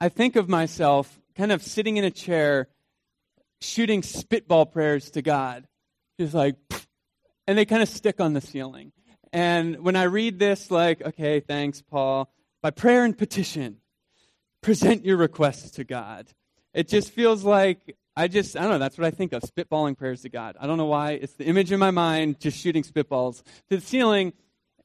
I 0.00 0.08
think 0.08 0.36
of 0.36 0.48
myself 0.48 1.18
kind 1.34 1.50
of 1.50 1.62
sitting 1.62 1.96
in 1.96 2.04
a 2.04 2.10
chair 2.10 2.68
shooting 3.60 4.02
spitball 4.02 4.66
prayers 4.66 5.10
to 5.12 5.22
God 5.22 5.66
just 6.18 6.34
like, 6.34 6.56
and 7.46 7.56
they 7.58 7.64
kind 7.64 7.82
of 7.82 7.88
stick 7.88 8.20
on 8.20 8.32
the 8.32 8.40
ceiling. 8.40 8.92
And 9.32 9.80
when 9.80 9.96
I 9.96 10.04
read 10.04 10.38
this, 10.38 10.70
like, 10.70 11.02
okay, 11.02 11.40
thanks, 11.40 11.82
Paul, 11.82 12.32
by 12.62 12.70
prayer 12.70 13.04
and 13.04 13.16
petition, 13.16 13.78
present 14.60 15.04
your 15.04 15.16
requests 15.16 15.72
to 15.72 15.84
God. 15.84 16.28
It 16.72 16.88
just 16.88 17.10
feels 17.10 17.44
like 17.44 17.96
I 18.16 18.28
just, 18.28 18.56
I 18.56 18.62
don't 18.62 18.70
know, 18.70 18.78
that's 18.78 18.96
what 18.96 19.06
I 19.06 19.10
think 19.10 19.32
of 19.32 19.42
spitballing 19.42 19.98
prayers 19.98 20.22
to 20.22 20.28
God. 20.28 20.56
I 20.60 20.66
don't 20.66 20.78
know 20.78 20.86
why. 20.86 21.12
It's 21.12 21.34
the 21.34 21.44
image 21.44 21.72
in 21.72 21.80
my 21.80 21.90
mind, 21.90 22.38
just 22.38 22.58
shooting 22.58 22.84
spitballs 22.84 23.42
to 23.70 23.76
the 23.76 23.80
ceiling, 23.80 24.32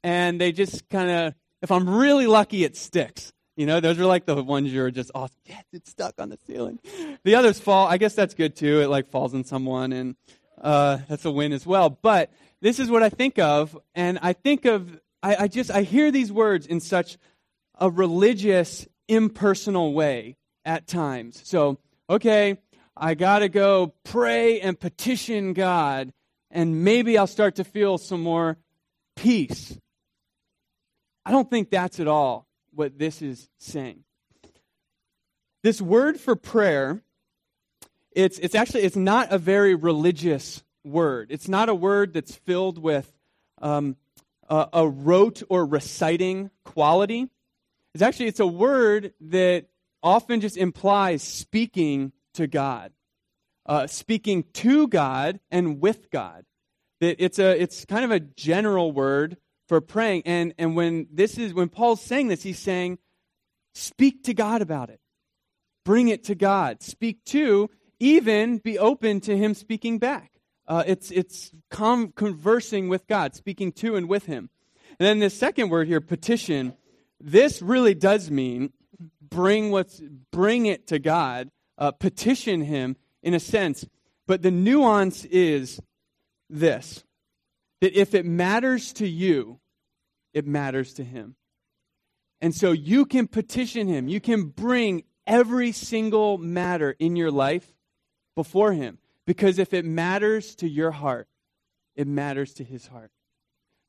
and 0.03 0.41
they 0.41 0.51
just 0.51 0.89
kind 0.89 1.09
of, 1.11 1.33
if 1.61 1.71
I'm 1.71 1.87
really 1.87 2.25
lucky, 2.25 2.63
it 2.63 2.75
sticks. 2.75 3.31
You 3.55 3.65
know, 3.65 3.81
those 3.81 3.99
are 3.99 4.05
like 4.05 4.25
the 4.25 4.41
ones 4.41 4.73
you're 4.73 4.89
just 4.89 5.11
awesome. 5.13 5.35
Yes, 5.45 5.63
it's 5.73 5.91
stuck 5.91 6.15
on 6.17 6.29
the 6.29 6.39
ceiling. 6.47 6.79
The 7.23 7.35
others 7.35 7.59
fall. 7.59 7.87
I 7.87 7.97
guess 7.97 8.15
that's 8.15 8.33
good 8.33 8.55
too. 8.55 8.81
It 8.81 8.87
like 8.87 9.07
falls 9.07 9.35
on 9.35 9.43
someone, 9.43 9.91
and 9.91 10.15
uh, 10.61 10.99
that's 11.09 11.25
a 11.25 11.31
win 11.31 11.51
as 11.51 11.65
well. 11.65 11.89
But 11.89 12.31
this 12.61 12.79
is 12.79 12.89
what 12.89 13.03
I 13.03 13.09
think 13.09 13.39
of, 13.39 13.77
and 13.95 14.19
I 14.21 14.33
think 14.33 14.65
of. 14.65 14.99
I, 15.21 15.35
I 15.35 15.47
just 15.47 15.71
I 15.71 15.81
hear 15.83 16.11
these 16.11 16.31
words 16.31 16.65
in 16.65 16.79
such 16.79 17.17
a 17.77 17.89
religious, 17.89 18.87
impersonal 19.07 19.93
way 19.93 20.37
at 20.65 20.87
times. 20.87 21.41
So, 21.45 21.77
okay, 22.09 22.57
I 22.95 23.15
got 23.15 23.39
to 23.39 23.49
go 23.49 23.93
pray 24.03 24.59
and 24.59 24.79
petition 24.79 25.53
God, 25.53 26.13
and 26.51 26.83
maybe 26.83 27.17
I'll 27.17 27.27
start 27.27 27.55
to 27.55 27.63
feel 27.63 27.97
some 27.97 28.21
more 28.21 28.57
peace. 29.15 29.77
I 31.25 31.31
don't 31.31 31.49
think 31.49 31.69
that's 31.69 31.99
at 31.99 32.07
all 32.07 32.47
what 32.73 32.97
this 32.97 33.21
is 33.21 33.49
saying. 33.57 34.03
This 35.63 35.81
word 35.81 36.19
for 36.19 36.35
prayer, 36.35 37.03
it's, 38.11 38.39
it's 38.39 38.55
actually 38.55 38.81
it's 38.83 38.95
not 38.95 39.31
a 39.31 39.37
very 39.37 39.75
religious 39.75 40.63
word. 40.83 41.27
It's 41.31 41.48
not 41.48 41.69
a 41.69 41.75
word 41.75 42.13
that's 42.13 42.36
filled 42.36 42.77
with 42.77 43.12
um, 43.62 43.95
a, 44.48 44.67
a 44.74 44.88
rote 44.88 45.43
or 45.50 45.65
reciting 45.65 46.50
quality. 46.63 47.29
It's 47.93 48.03
actually 48.03 48.27
it's 48.27 48.39
a 48.39 48.48
word 48.48 49.13
that 49.21 49.65
often 50.01 50.41
just 50.41 50.57
implies 50.57 51.24
speaking 51.24 52.12
to 52.36 52.48
God, 52.48 52.91
uh, 53.65 53.88
speaking 53.88 54.45
to 54.53 54.88
God 54.88 55.39
and 55.51 55.81
with 55.81 56.09
God. 56.12 56.45
That 57.01 57.24
it's 57.24 57.39
a 57.39 57.59
it's 57.62 57.86
kind 57.86 58.05
of 58.05 58.12
a 58.12 58.19
general 58.19 58.91
word 58.91 59.38
for 59.69 59.79
praying. 59.81 60.24
And, 60.25 60.53
and 60.57 60.75
when 60.75 61.07
this 61.12 61.38
is 61.38 61.53
when 61.53 61.69
Paul's 61.69 62.01
saying 62.01 62.27
this, 62.27 62.43
he's 62.43 62.59
saying, 62.59 62.98
speak 63.74 64.24
to 64.24 64.33
God 64.33 64.62
about 64.62 64.89
it. 64.89 65.00
Bring 65.86 66.09
it 66.09 66.25
to 66.25 66.36
God. 66.36 66.81
Speak 66.83 67.24
to, 67.25 67.69
even 68.00 68.57
be 68.57 68.77
open 68.77 69.21
to 69.21 69.38
him 69.38 69.53
speaking 69.53 70.00
back. 70.00 70.28
Uh, 70.69 70.83
it's 70.85 71.09
it's 71.09 71.51
com- 71.71 72.11
conversing 72.11 72.89
with 72.89 73.07
God, 73.07 73.35
speaking 73.35 73.71
to 73.73 73.95
and 73.95 74.07
with 74.07 74.27
him. 74.27 74.51
And 74.99 75.07
then 75.07 75.19
the 75.19 75.31
second 75.31 75.69
word 75.69 75.88
here, 75.88 75.99
petition, 75.99 76.75
this 77.19 77.61
really 77.61 77.95
does 77.95 78.29
mean 78.29 78.71
bring 79.19 79.71
what's 79.71 79.99
bring 80.31 80.67
it 80.67 80.85
to 80.88 80.99
God, 80.99 81.49
uh, 81.79 81.91
petition 81.91 82.61
him 82.61 82.97
in 83.23 83.33
a 83.33 83.39
sense. 83.39 83.85
But 84.27 84.43
the 84.43 84.51
nuance 84.51 85.25
is 85.25 85.81
this 86.51 87.03
that 87.81 87.99
if 87.99 88.13
it 88.13 88.25
matters 88.25 88.93
to 88.93 89.07
you, 89.07 89.59
it 90.35 90.45
matters 90.45 90.93
to 90.93 91.03
him. 91.03 91.35
And 92.41 92.53
so 92.53 92.71
you 92.71 93.05
can 93.05 93.27
petition 93.27 93.88
him. 93.88 94.07
You 94.07 94.21
can 94.21 94.43
bring 94.43 95.03
every 95.25 95.71
single 95.71 96.38
matter 96.38 96.95
in 96.99 97.15
your 97.15 97.31
life 97.31 97.73
before 98.35 98.73
him. 98.73 98.98
Because 99.29 99.59
if 99.59 99.75
it 99.75 99.85
matters 99.85 100.55
to 100.55 100.67
your 100.67 100.89
heart, 100.89 101.27
it 101.95 102.07
matters 102.07 102.51
to 102.55 102.63
his 102.63 102.87
heart. 102.87 103.11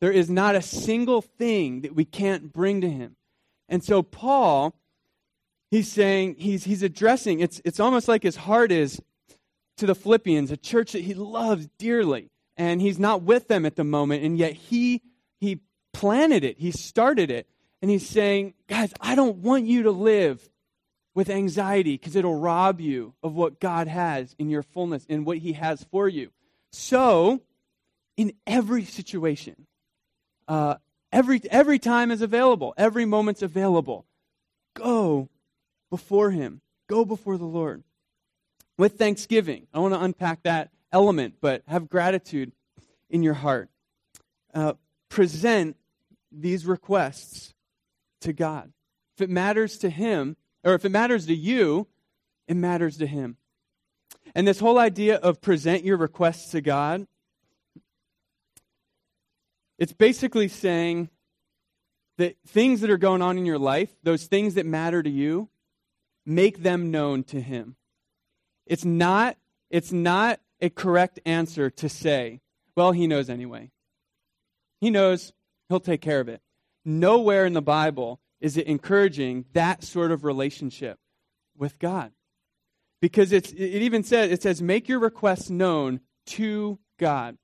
There 0.03 0.13
is 0.13 0.29
not 0.29 0.55
a 0.55 0.61
single 0.61 1.23
thing 1.23 1.81
that 1.81 1.95
we 1.95 2.05
can't 2.05 2.53
bring 2.53 2.83
to 2.83 2.91
him. 2.91 3.17
And 3.67 3.83
so 3.83 4.03
Paul, 4.03 4.75
he's 5.71 5.91
saying, 5.91 6.35
he's, 6.39 6.65
he's 6.65 6.83
addressing, 6.83 7.41
it's, 7.41 7.59
it's 7.65 7.81
almost 7.81 8.07
like 8.07 8.23
his 8.23 8.37
heart 8.37 8.71
is 8.71 9.01
to 9.79 9.87
the 9.87 9.95
Philippians, 9.95 10.51
a 10.51 10.59
church 10.59 10.93
that 10.93 11.05
he 11.05 11.15
loves 11.15 11.69
dearly 11.79 12.31
and 12.59 12.83
he's 12.83 12.99
not 12.99 13.23
with 13.23 13.49
them 13.49 13.65
at 13.65 13.77
the 13.77 13.85
moment, 13.85 14.23
and 14.23 14.37
yet 14.37 14.53
he 14.53 15.01
he 15.39 15.61
planted 15.95 16.45
it, 16.45 16.59
he 16.59 16.71
started 16.71 17.31
it, 17.31 17.49
and 17.81 17.91
he's 17.91 18.07
saying, 18.07 18.53
guys, 18.69 18.93
I 19.01 19.15
don't 19.15 19.39
want 19.39 19.65
you 19.65 19.85
to 19.85 19.91
live 19.91 20.47
with 21.15 21.29
anxiety 21.29 21.97
because 21.97 22.17
it'll 22.17 22.39
rob 22.39 22.81
you 22.81 23.15
of 23.23 23.35
what 23.35 23.61
God 23.61 23.89
has 23.89 24.35
in 24.39 24.49
your 24.49 24.63
fullness 24.63 25.07
and 25.09 25.27
what 25.27 25.39
he 25.39 25.55
has 25.55 25.85
for 25.91 26.09
you. 26.09 26.31
So, 26.73 27.41
in 28.17 28.33
every 28.47 28.85
situation, 28.85 29.67
uh, 30.47 30.77
every 31.13 31.41
every 31.51 31.79
time 31.79 32.11
is 32.11 32.23
available, 32.23 32.75
every 32.77 33.05
moment's 33.05 33.43
available. 33.43 34.07
Go 34.75 35.29
before 35.91 36.31
him. 36.31 36.61
Go 36.89 37.05
before 37.05 37.39
the 37.39 37.45
Lord 37.45 37.83
with 38.81 38.99
thanksgiving. 38.99 39.67
I 39.75 39.79
want 39.79 39.95
to 39.95 40.01
unpack 40.01 40.43
that 40.45 40.71
element, 40.93 41.35
but 41.41 41.63
have 41.69 41.89
gratitude 41.89 42.53
in 43.11 43.23
your 43.23 43.35
heart. 43.35 43.69
Uh, 44.55 44.73
present 45.09 45.77
these 46.33 46.67
requests 46.67 47.55
to 48.23 48.33
God. 48.33 48.73
If 49.17 49.23
it 49.23 49.31
matters 49.31 49.79
to 49.79 49.91
Him, 49.91 50.37
or 50.65 50.75
if 50.75 50.85
it 50.85 50.91
matters 50.91 51.27
to 51.27 51.35
you, 51.35 51.87
it 52.49 52.57
matters 52.57 52.97
to 52.99 53.07
Him. 53.07 53.37
And 54.35 54.47
this 54.47 54.61
whole 54.61 54.79
idea 54.79 55.17
of 55.17 55.41
present 55.41 55.85
your 55.85 55.97
requests 55.97 56.51
to 56.53 56.61
God, 56.61 57.07
it's 59.79 59.93
basically 59.93 60.49
saying 60.49 61.11
that 62.19 62.37
things 62.47 62.83
that 62.83 62.91
are 62.91 62.99
going 62.99 63.23
on 63.23 63.39
in 63.39 63.47
your 63.47 63.59
life, 63.59 63.91
those 64.03 64.27
things 64.27 64.55
that 64.55 64.67
matter 64.67 65.03
to 65.03 65.11
you, 65.11 65.49
make 66.27 66.63
them 66.63 66.91
known 66.91 67.25
to 67.25 67.41
Him. 67.41 67.77
It's 68.67 68.85
not, 68.85 69.37
it's 69.71 69.91
not 69.91 70.41
a 70.61 70.71
correct 70.71 71.19
answer 71.25 71.71
to 71.71 71.89
say, 71.89 72.41
well, 72.77 72.93
he 72.93 73.07
knows 73.07 73.29
anyway. 73.29 73.71
He 74.81 74.91
knows 74.91 75.33
he'll 75.69 75.81
take 75.81 76.01
care 76.01 76.21
of 76.21 76.29
it. 76.29 76.41
Nowhere 76.85 77.47
in 77.47 77.53
the 77.53 77.63
Bible 77.63 78.21
is 78.41 78.57
it 78.57 78.67
encouraging 78.67 79.45
that 79.53 79.85
sort 79.85 80.11
of 80.11 80.25
relationship 80.25 80.99
with 81.57 81.79
God. 81.79 82.13
Because 83.01 83.33
it's, 83.33 83.51
it 83.53 83.83
even 83.83 84.03
says, 84.03 84.31
it 84.31 84.43
says, 84.43 84.61
make 84.61 84.89
your 84.89 84.99
requests 84.99 85.51
known 85.51 86.01
to 86.27 86.79
God. 86.99 87.37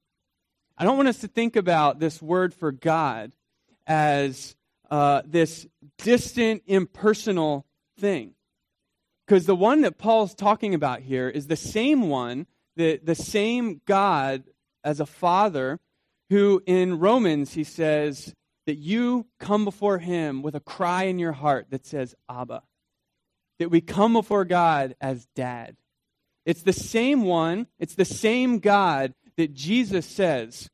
I 0.77 0.85
don't 0.85 0.97
want 0.97 1.09
us 1.09 1.19
to 1.19 1.29
think 1.29 1.57
about 1.57 1.99
this 1.99 2.21
word 2.21 2.53
for 2.53 2.73
God 2.73 3.33
as 3.87 4.55
uh, 4.91 5.23
this 5.25 5.67
distant, 5.99 6.63
impersonal 6.67 7.67
thing. 7.99 8.35
Because 9.27 9.47
the 9.47 9.57
one 9.57 9.81
that 9.81 9.99
Paul's 9.99 10.35
talking 10.35 10.75
about 10.75 11.01
here 11.01 11.29
is 11.29 11.47
the 11.47 11.57
same 11.57 12.09
one 12.09 12.47
the, 12.77 13.01
the 13.03 13.15
same 13.15 13.81
God 13.87 14.45
as 14.85 15.01
a 15.01 15.07
father 15.07 15.81
who 16.31 16.63
in 16.67 16.99
Romans 16.99 17.55
he 17.55 17.65
says 17.65 18.35
that 18.67 18.77
you 18.77 19.27
come 19.39 19.65
before 19.65 19.99
him 19.99 20.43
with 20.43 20.55
a 20.55 20.61
cry 20.61 21.05
in 21.05 21.19
your 21.19 21.33
heart 21.33 21.69
that 21.71 21.87
says, 21.87 22.15
Abba. 22.29 22.63
That 23.59 23.71
we 23.71 23.81
come 23.81 24.13
before 24.13 24.45
God 24.45 24.95
as 25.01 25.27
dad. 25.35 25.77
It's 26.45 26.63
the 26.63 26.73
same 26.73 27.23
one, 27.23 27.67
it's 27.79 27.95
the 27.95 28.05
same 28.05 28.59
God 28.59 29.15
that 29.37 29.55
Jesus 29.55 30.07
says, 30.07 30.69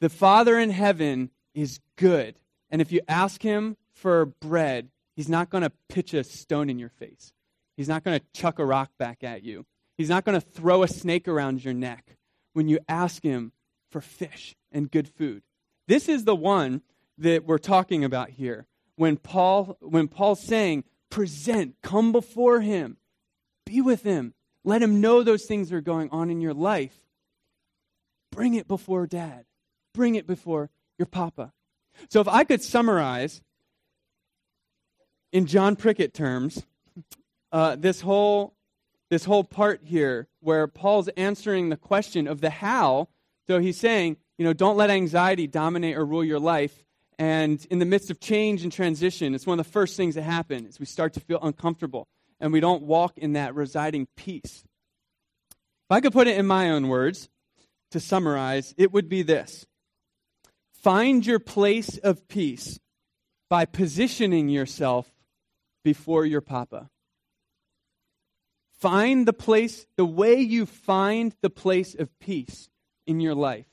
the 0.00 0.08
Father 0.08 0.58
in 0.58 0.70
heaven 0.70 1.30
is 1.54 1.78
good. 1.96 2.34
And 2.70 2.82
if 2.82 2.90
you 2.90 3.02
ask 3.06 3.40
him 3.40 3.76
for 3.94 4.26
bread, 4.26 4.88
he's 5.14 5.28
not 5.28 5.48
going 5.48 5.62
to 5.62 5.72
pitch 5.88 6.12
a 6.12 6.24
stone 6.24 6.68
in 6.68 6.78
your 6.78 6.88
face. 6.88 7.32
He's 7.76 7.88
not 7.88 8.02
going 8.02 8.18
to 8.18 8.26
chuck 8.34 8.58
a 8.58 8.64
rock 8.64 8.90
back 8.98 9.22
at 9.22 9.44
you. 9.44 9.64
He's 9.96 10.08
not 10.08 10.24
going 10.24 10.40
to 10.40 10.46
throw 10.46 10.82
a 10.82 10.88
snake 10.88 11.28
around 11.28 11.64
your 11.64 11.74
neck 11.74 12.16
when 12.52 12.68
you 12.68 12.80
ask 12.88 13.22
him 13.22 13.52
for 13.90 14.00
fish 14.00 14.56
and 14.72 14.90
good 14.90 15.06
food. 15.06 15.42
This 15.88 16.08
is 16.08 16.24
the 16.24 16.36
one 16.36 16.82
that 17.18 17.44
we're 17.44 17.58
talking 17.58 18.04
about 18.04 18.30
here. 18.30 18.66
When 18.96 19.16
Paul 19.16 19.76
when 19.80 20.08
Paul's 20.08 20.42
saying, 20.42 20.84
present, 21.10 21.76
come 21.82 22.12
before 22.12 22.60
him, 22.60 22.96
be 23.66 23.80
with 23.80 24.02
him, 24.02 24.34
let 24.64 24.82
him 24.82 25.00
know 25.00 25.22
those 25.22 25.44
things 25.44 25.70
that 25.70 25.76
are 25.76 25.80
going 25.80 26.08
on 26.10 26.30
in 26.30 26.40
your 26.40 26.54
life. 26.54 26.98
Bring 28.30 28.54
it 28.54 28.68
before 28.68 29.06
dad. 29.06 29.44
Bring 29.92 30.14
it 30.14 30.26
before 30.26 30.70
your 30.98 31.06
papa. 31.06 31.52
So 32.08 32.20
if 32.20 32.28
I 32.28 32.44
could 32.44 32.62
summarize 32.62 33.42
in 35.32 35.46
John 35.46 35.76
Prickett 35.76 36.14
terms, 36.14 36.64
uh, 37.50 37.76
this 37.76 38.00
whole 38.00 38.54
this 39.10 39.24
whole 39.24 39.44
part 39.44 39.82
here 39.84 40.28
where 40.40 40.66
Paul's 40.66 41.08
answering 41.16 41.68
the 41.68 41.76
question 41.76 42.26
of 42.26 42.40
the 42.40 42.48
how. 42.48 43.08
So 43.46 43.58
he's 43.58 43.76
saying, 43.76 44.16
you 44.38 44.44
know, 44.44 44.52
don't 44.52 44.76
let 44.76 44.90
anxiety 44.90 45.46
dominate 45.46 45.96
or 45.96 46.04
rule 46.04 46.24
your 46.24 46.40
life. 46.40 46.84
And 47.18 47.64
in 47.70 47.78
the 47.78 47.84
midst 47.84 48.10
of 48.10 48.20
change 48.20 48.62
and 48.62 48.72
transition, 48.72 49.34
it's 49.34 49.46
one 49.46 49.58
of 49.58 49.64
the 49.64 49.72
first 49.72 49.96
things 49.96 50.14
that 50.14 50.22
happen 50.22 50.66
is 50.66 50.80
we 50.80 50.86
start 50.86 51.12
to 51.14 51.20
feel 51.20 51.38
uncomfortable 51.42 52.08
and 52.40 52.52
we 52.52 52.60
don't 52.60 52.82
walk 52.82 53.18
in 53.18 53.34
that 53.34 53.54
residing 53.54 54.08
peace. 54.16 54.64
If 54.64 55.90
I 55.90 56.00
could 56.00 56.12
put 56.12 56.26
it 56.26 56.36
in 56.36 56.46
my 56.46 56.70
own 56.70 56.88
words, 56.88 57.28
to 57.92 58.00
summarize, 58.00 58.74
it 58.76 58.92
would 58.92 59.08
be 59.08 59.22
this 59.22 59.66
Find 60.72 61.24
your 61.24 61.38
place 61.38 61.98
of 61.98 62.26
peace 62.26 62.80
by 63.48 63.64
positioning 63.66 64.48
yourself 64.48 65.08
before 65.84 66.26
your 66.26 66.40
papa. 66.40 66.90
Find 68.80 69.28
the 69.28 69.32
place, 69.32 69.86
the 69.96 70.04
way 70.04 70.40
you 70.40 70.66
find 70.66 71.34
the 71.40 71.50
place 71.50 71.94
of 71.94 72.08
peace 72.18 72.68
in 73.06 73.20
your 73.20 73.34
life 73.34 73.66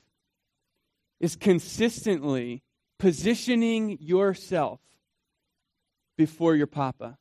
is 1.20 1.36
consistently 1.36 2.62
positioning 2.98 3.98
yourself 4.00 4.80
before 6.16 6.56
your 6.56 6.66
papa. 6.66 7.18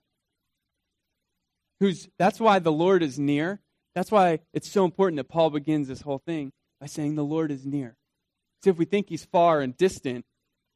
Who's 1.79 2.09
that's 2.17 2.39
why 2.39 2.59
the 2.59 2.71
Lord 2.71 3.03
is 3.03 3.17
near. 3.17 3.61
That's 3.95 4.11
why 4.11 4.39
it's 4.53 4.69
so 4.69 4.85
important 4.85 5.17
that 5.17 5.29
Paul 5.29 5.49
begins 5.49 5.87
this 5.87 6.01
whole 6.01 6.19
thing 6.19 6.51
by 6.79 6.87
saying 6.87 7.15
the 7.15 7.23
Lord 7.23 7.51
is 7.51 7.65
near. 7.65 7.95
See, 8.63 8.69
if 8.69 8.77
we 8.77 8.85
think 8.85 9.09
he's 9.09 9.25
far 9.25 9.61
and 9.61 9.75
distant, 9.77 10.25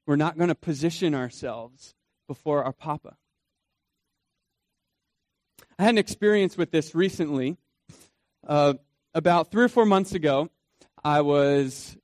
we're 0.07 0.15
not 0.15 0.37
going 0.37 0.49
to 0.49 0.55
position 0.55 1.13
ourselves 1.13 1.93
before 2.27 2.63
our 2.63 2.73
papa. 2.73 3.15
I 5.77 5.83
had 5.83 5.95
an 5.95 5.97
experience 5.97 6.57
with 6.57 6.71
this 6.71 6.95
recently. 6.95 7.57
Uh, 8.47 8.75
about 9.13 9.51
three 9.51 9.63
or 9.63 9.69
four 9.69 9.85
months 9.85 10.13
ago, 10.13 10.49
I 11.03 11.21
was, 11.21 11.97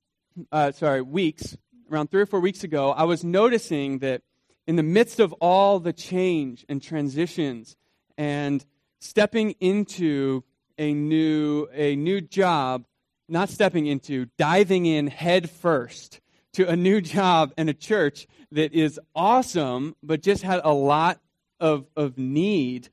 uh, 0.51 0.71
sorry, 0.71 1.01
weeks, 1.01 1.57
around 1.91 2.11
three 2.11 2.21
or 2.21 2.25
four 2.25 2.39
weeks 2.39 2.63
ago, 2.63 2.91
I 2.91 3.03
was 3.03 3.23
noticing 3.23 3.99
that 3.99 4.21
in 4.67 4.75
the 4.75 4.83
midst 4.83 5.19
of 5.19 5.33
all 5.33 5.79
the 5.79 5.93
change 5.93 6.65
and 6.69 6.81
transitions 6.81 7.75
and 8.17 8.63
stepping 8.99 9.51
into 9.59 10.43
a 10.77 10.93
new, 10.93 11.67
a 11.73 11.95
new 11.95 12.21
job, 12.21 12.85
not 13.27 13.49
stepping 13.49 13.87
into, 13.87 14.27
diving 14.37 14.85
in 14.85 15.07
head 15.07 15.49
first 15.49 16.19
to 16.53 16.67
a 16.67 16.75
new 16.75 17.01
job 17.17 17.53
and 17.57 17.69
a 17.69 17.73
church 17.73 18.27
that 18.51 18.73
is 18.73 18.99
awesome, 19.15 19.95
but 20.03 20.21
just 20.21 20.43
had 20.43 20.61
a 20.63 20.73
lot 20.73 21.19
of, 21.59 21.85
of 21.95 22.17
need. 22.17 22.89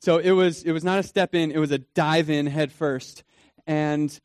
So 0.00 0.18
it 0.18 0.32
was, 0.32 0.62
it 0.62 0.72
was 0.72 0.84
not 0.84 0.98
a 0.98 1.02
step 1.02 1.34
in, 1.34 1.50
it 1.50 1.58
was 1.58 1.72
a 1.72 1.78
dive 1.78 2.30
in 2.30 2.46
head 2.46 2.72
first. 2.72 3.24
And, 3.66 4.16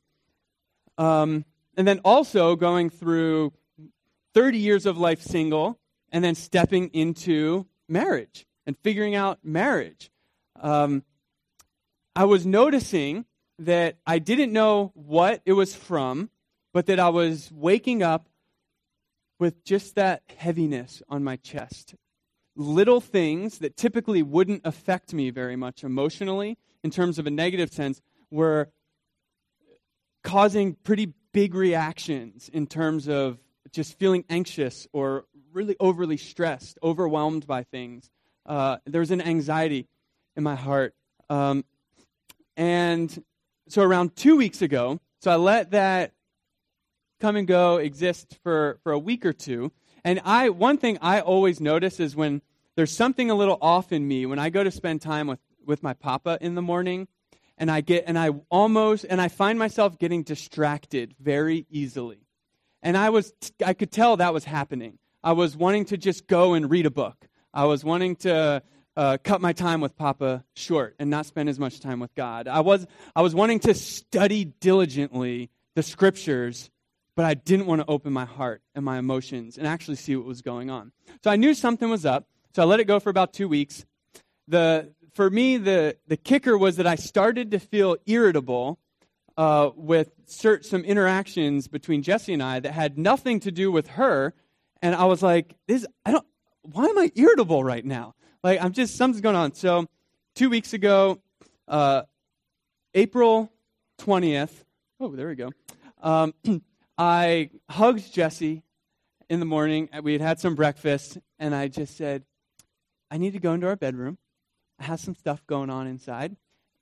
um, 0.98 1.46
and 1.76 1.88
then 1.88 2.00
also 2.04 2.56
going 2.56 2.90
through 2.90 3.54
30 4.34 4.58
years 4.58 4.86
of 4.86 4.98
life 4.98 5.22
single 5.22 5.80
and 6.12 6.24
then 6.24 6.36
stepping 6.36 6.90
into 6.90 7.66
marriage 7.88 8.46
and 8.66 8.78
figuring 8.78 9.16
out 9.16 9.40
marriage. 9.44 10.12
Um, 10.60 11.04
I 12.16 12.26
was 12.26 12.46
noticing 12.46 13.26
that 13.60 13.98
I 14.06 14.20
didn't 14.20 14.52
know 14.52 14.92
what 14.96 15.42
it 15.46 15.54
was 15.54 15.76
from, 15.76 16.30
but 16.74 16.88
that 16.88 17.00
I 17.00 17.10
was 17.10 17.52
waking 17.54 18.04
up 18.04 18.28
with 19.40 19.64
just 19.64 19.96
that 19.96 20.24
heaviness 20.38 21.02
on 21.10 21.24
my 21.24 21.36
chest. 21.38 21.96
Little 22.56 23.02
things 23.02 23.60
that 23.60 23.78
typically 23.78 24.22
wouldn't 24.22 24.62
affect 24.66 25.14
me 25.14 25.30
very 25.30 25.56
much 25.56 25.84
emotionally 25.84 26.58
in 26.84 26.92
terms 26.92 27.18
of 27.18 27.28
a 27.28 27.32
negative 27.32 27.72
sense 27.72 28.02
were 28.30 28.70
causing 30.24 30.76
pretty 30.84 31.14
big 31.32 31.56
reactions 31.56 32.50
in 32.52 32.68
terms 32.68 33.08
of 33.08 33.38
just 33.72 33.98
feeling 33.98 34.26
anxious 34.30 34.88
or 34.94 35.26
really 35.54 35.76
overly 35.80 36.18
stressed, 36.18 36.78
overwhelmed 36.84 37.48
by 37.48 37.64
things. 37.64 38.10
Uh, 38.46 38.78
there 38.86 39.00
was 39.00 39.12
an 39.12 39.22
anxiety 39.22 39.88
in 40.36 40.44
my 40.44 40.56
heart. 40.56 40.94
Um, 41.30 41.64
and 42.58 43.24
so 43.68 43.82
around 43.82 44.16
two 44.16 44.36
weeks 44.36 44.62
ago, 44.62 45.00
so 45.20 45.32
I 45.32 45.36
let 45.36 45.72
that 45.72 46.14
come 47.20 47.36
and 47.36 47.48
go 47.48 47.78
exist 47.78 48.38
for, 48.44 48.80
for 48.84 48.92
a 48.92 49.00
week 49.00 49.26
or 49.26 49.34
two. 49.34 49.72
And 50.04 50.20
I 50.26 50.50
one 50.50 50.78
thing 50.78 50.98
I 51.02 51.22
always 51.22 51.62
notice 51.62 52.00
is 52.00 52.16
when 52.16 52.42
there's 52.76 52.96
something 52.96 53.30
a 53.30 53.36
little 53.36 53.58
off 53.62 53.92
in 53.92 54.08
me 54.08 54.26
when 54.26 54.40
I 54.40 54.50
go 54.50 54.64
to 54.64 54.72
spend 54.72 55.02
time 55.02 55.28
with, 55.28 55.40
with 55.66 55.84
my 55.84 55.94
papa 55.94 56.38
in 56.42 56.56
the 56.56 56.62
morning 56.62 57.08
and 57.62 57.72
I 57.72 57.80
get 57.80 58.04
and 58.08 58.20
I 58.20 58.32
almost 58.50 59.06
and 59.08 59.22
I 59.22 59.30
find 59.30 59.58
myself 59.58 59.98
getting 59.98 60.24
distracted 60.24 61.16
very 61.22 61.66
easily. 61.70 62.28
And 62.84 62.98
I 62.98 63.12
was 63.12 63.34
I 63.64 63.74
could 63.74 63.92
tell 63.92 64.18
that 64.18 64.34
was 64.34 64.44
happening. 64.44 64.98
I 65.24 65.32
was 65.32 65.56
wanting 65.56 65.86
to 65.86 65.98
just 65.98 66.28
go 66.28 66.56
and 66.56 66.70
read 66.70 66.86
a 66.86 66.92
book. 66.92 67.28
I 67.54 67.66
was 67.66 67.86
wanting 67.86 68.16
to 68.18 68.64
uh, 68.98 69.18
cut 69.24 69.42
my 69.42 69.54
time 69.54 69.80
with 69.80 69.96
Papa 69.96 70.44
short 70.56 70.96
and 71.00 71.10
not 71.10 71.26
spend 71.26 71.50
as 71.50 71.60
much 71.60 71.80
time 71.80 72.00
with 72.00 72.14
God. 72.16 72.48
I 72.48 72.62
was, 72.62 72.86
I 73.16 73.22
was 73.22 73.36
wanting 73.36 73.60
to 73.62 73.74
study 73.74 74.46
diligently 74.46 75.50
the 75.76 75.84
scriptures, 75.84 76.70
but 77.16 77.26
I 77.26 77.36
didn't 77.36 77.68
want 77.68 77.82
to 77.82 77.88
open 77.88 78.12
my 78.12 78.26
heart 78.26 78.62
and 78.76 78.84
my 78.84 78.98
emotions 78.98 79.58
and 79.58 79.68
actually 79.68 79.96
see 79.96 80.16
what 80.16 80.26
was 80.26 80.42
going 80.42 80.70
on. 80.70 80.92
So 81.24 81.32
I 81.32 81.36
knew 81.36 81.54
something 81.54 81.90
was 81.90 82.06
up, 82.06 82.28
so 82.56 82.64
I 82.64 82.66
let 82.66 82.80
it 82.80 82.86
go 82.86 83.00
for 83.00 83.10
about 83.10 83.34
two 83.34 83.48
weeks. 83.48 83.86
The, 84.48 84.92
for 85.14 85.30
me, 85.30 85.58
the, 85.58 85.98
the 86.08 86.18
kicker 86.18 86.58
was 86.58 86.78
that 86.78 86.88
I 86.88 86.96
started 86.96 87.52
to 87.52 87.60
feel 87.60 87.98
irritable 88.06 88.80
uh, 89.38 89.72
with 89.76 90.10
cert, 90.26 90.66
some 90.66 90.84
interactions 90.84 91.68
between 91.68 92.04
Jesse 92.04 92.34
and 92.34 92.44
I 92.44 92.60
that 92.60 92.72
had 92.72 92.98
nothing 92.98 93.40
to 93.42 93.52
do 93.52 93.72
with 93.72 93.88
her. 93.88 94.34
And 94.82 94.96
I 94.96 95.06
was 95.06 95.22
like, 95.22 95.56
this, 95.68 95.86
I 96.06 96.12
don't, 96.12 96.26
why 96.64 96.86
am 96.86 96.98
I 96.98 97.12
irritable 97.16 97.64
right 97.64 97.84
now? 97.84 98.16
Like, 98.44 98.62
I'm 98.62 98.72
just, 98.72 98.96
something's 98.96 99.22
going 99.22 99.36
on. 99.36 99.54
So, 99.54 99.88
two 100.36 100.50
weeks 100.50 100.74
ago, 100.74 101.20
uh, 101.68 102.04
April 102.94 103.52
20th, 104.00 104.52
oh, 105.00 105.10
there 105.10 105.28
we 105.28 105.36
go. 105.36 105.52
Um, 106.02 106.34
I 106.98 107.50
hugged 107.70 108.14
Jesse 108.14 108.64
in 109.30 109.40
the 109.40 109.46
morning. 109.46 109.90
We 110.04 110.14
had 110.14 110.22
had 110.22 110.40
some 110.40 110.56
breakfast, 110.56 111.18
and 111.40 111.56
I 111.56 111.68
just 111.68 111.98
said, 111.98 112.24
I 113.10 113.18
need 113.18 113.34
to 113.34 113.40
go 113.40 113.54
into 113.54 113.68
our 113.68 113.76
bedroom. 113.76 114.18
Have 114.82 115.00
some 115.00 115.16
stuff 115.16 115.46
going 115.48 115.70
on 115.70 115.88
inside, 115.88 116.36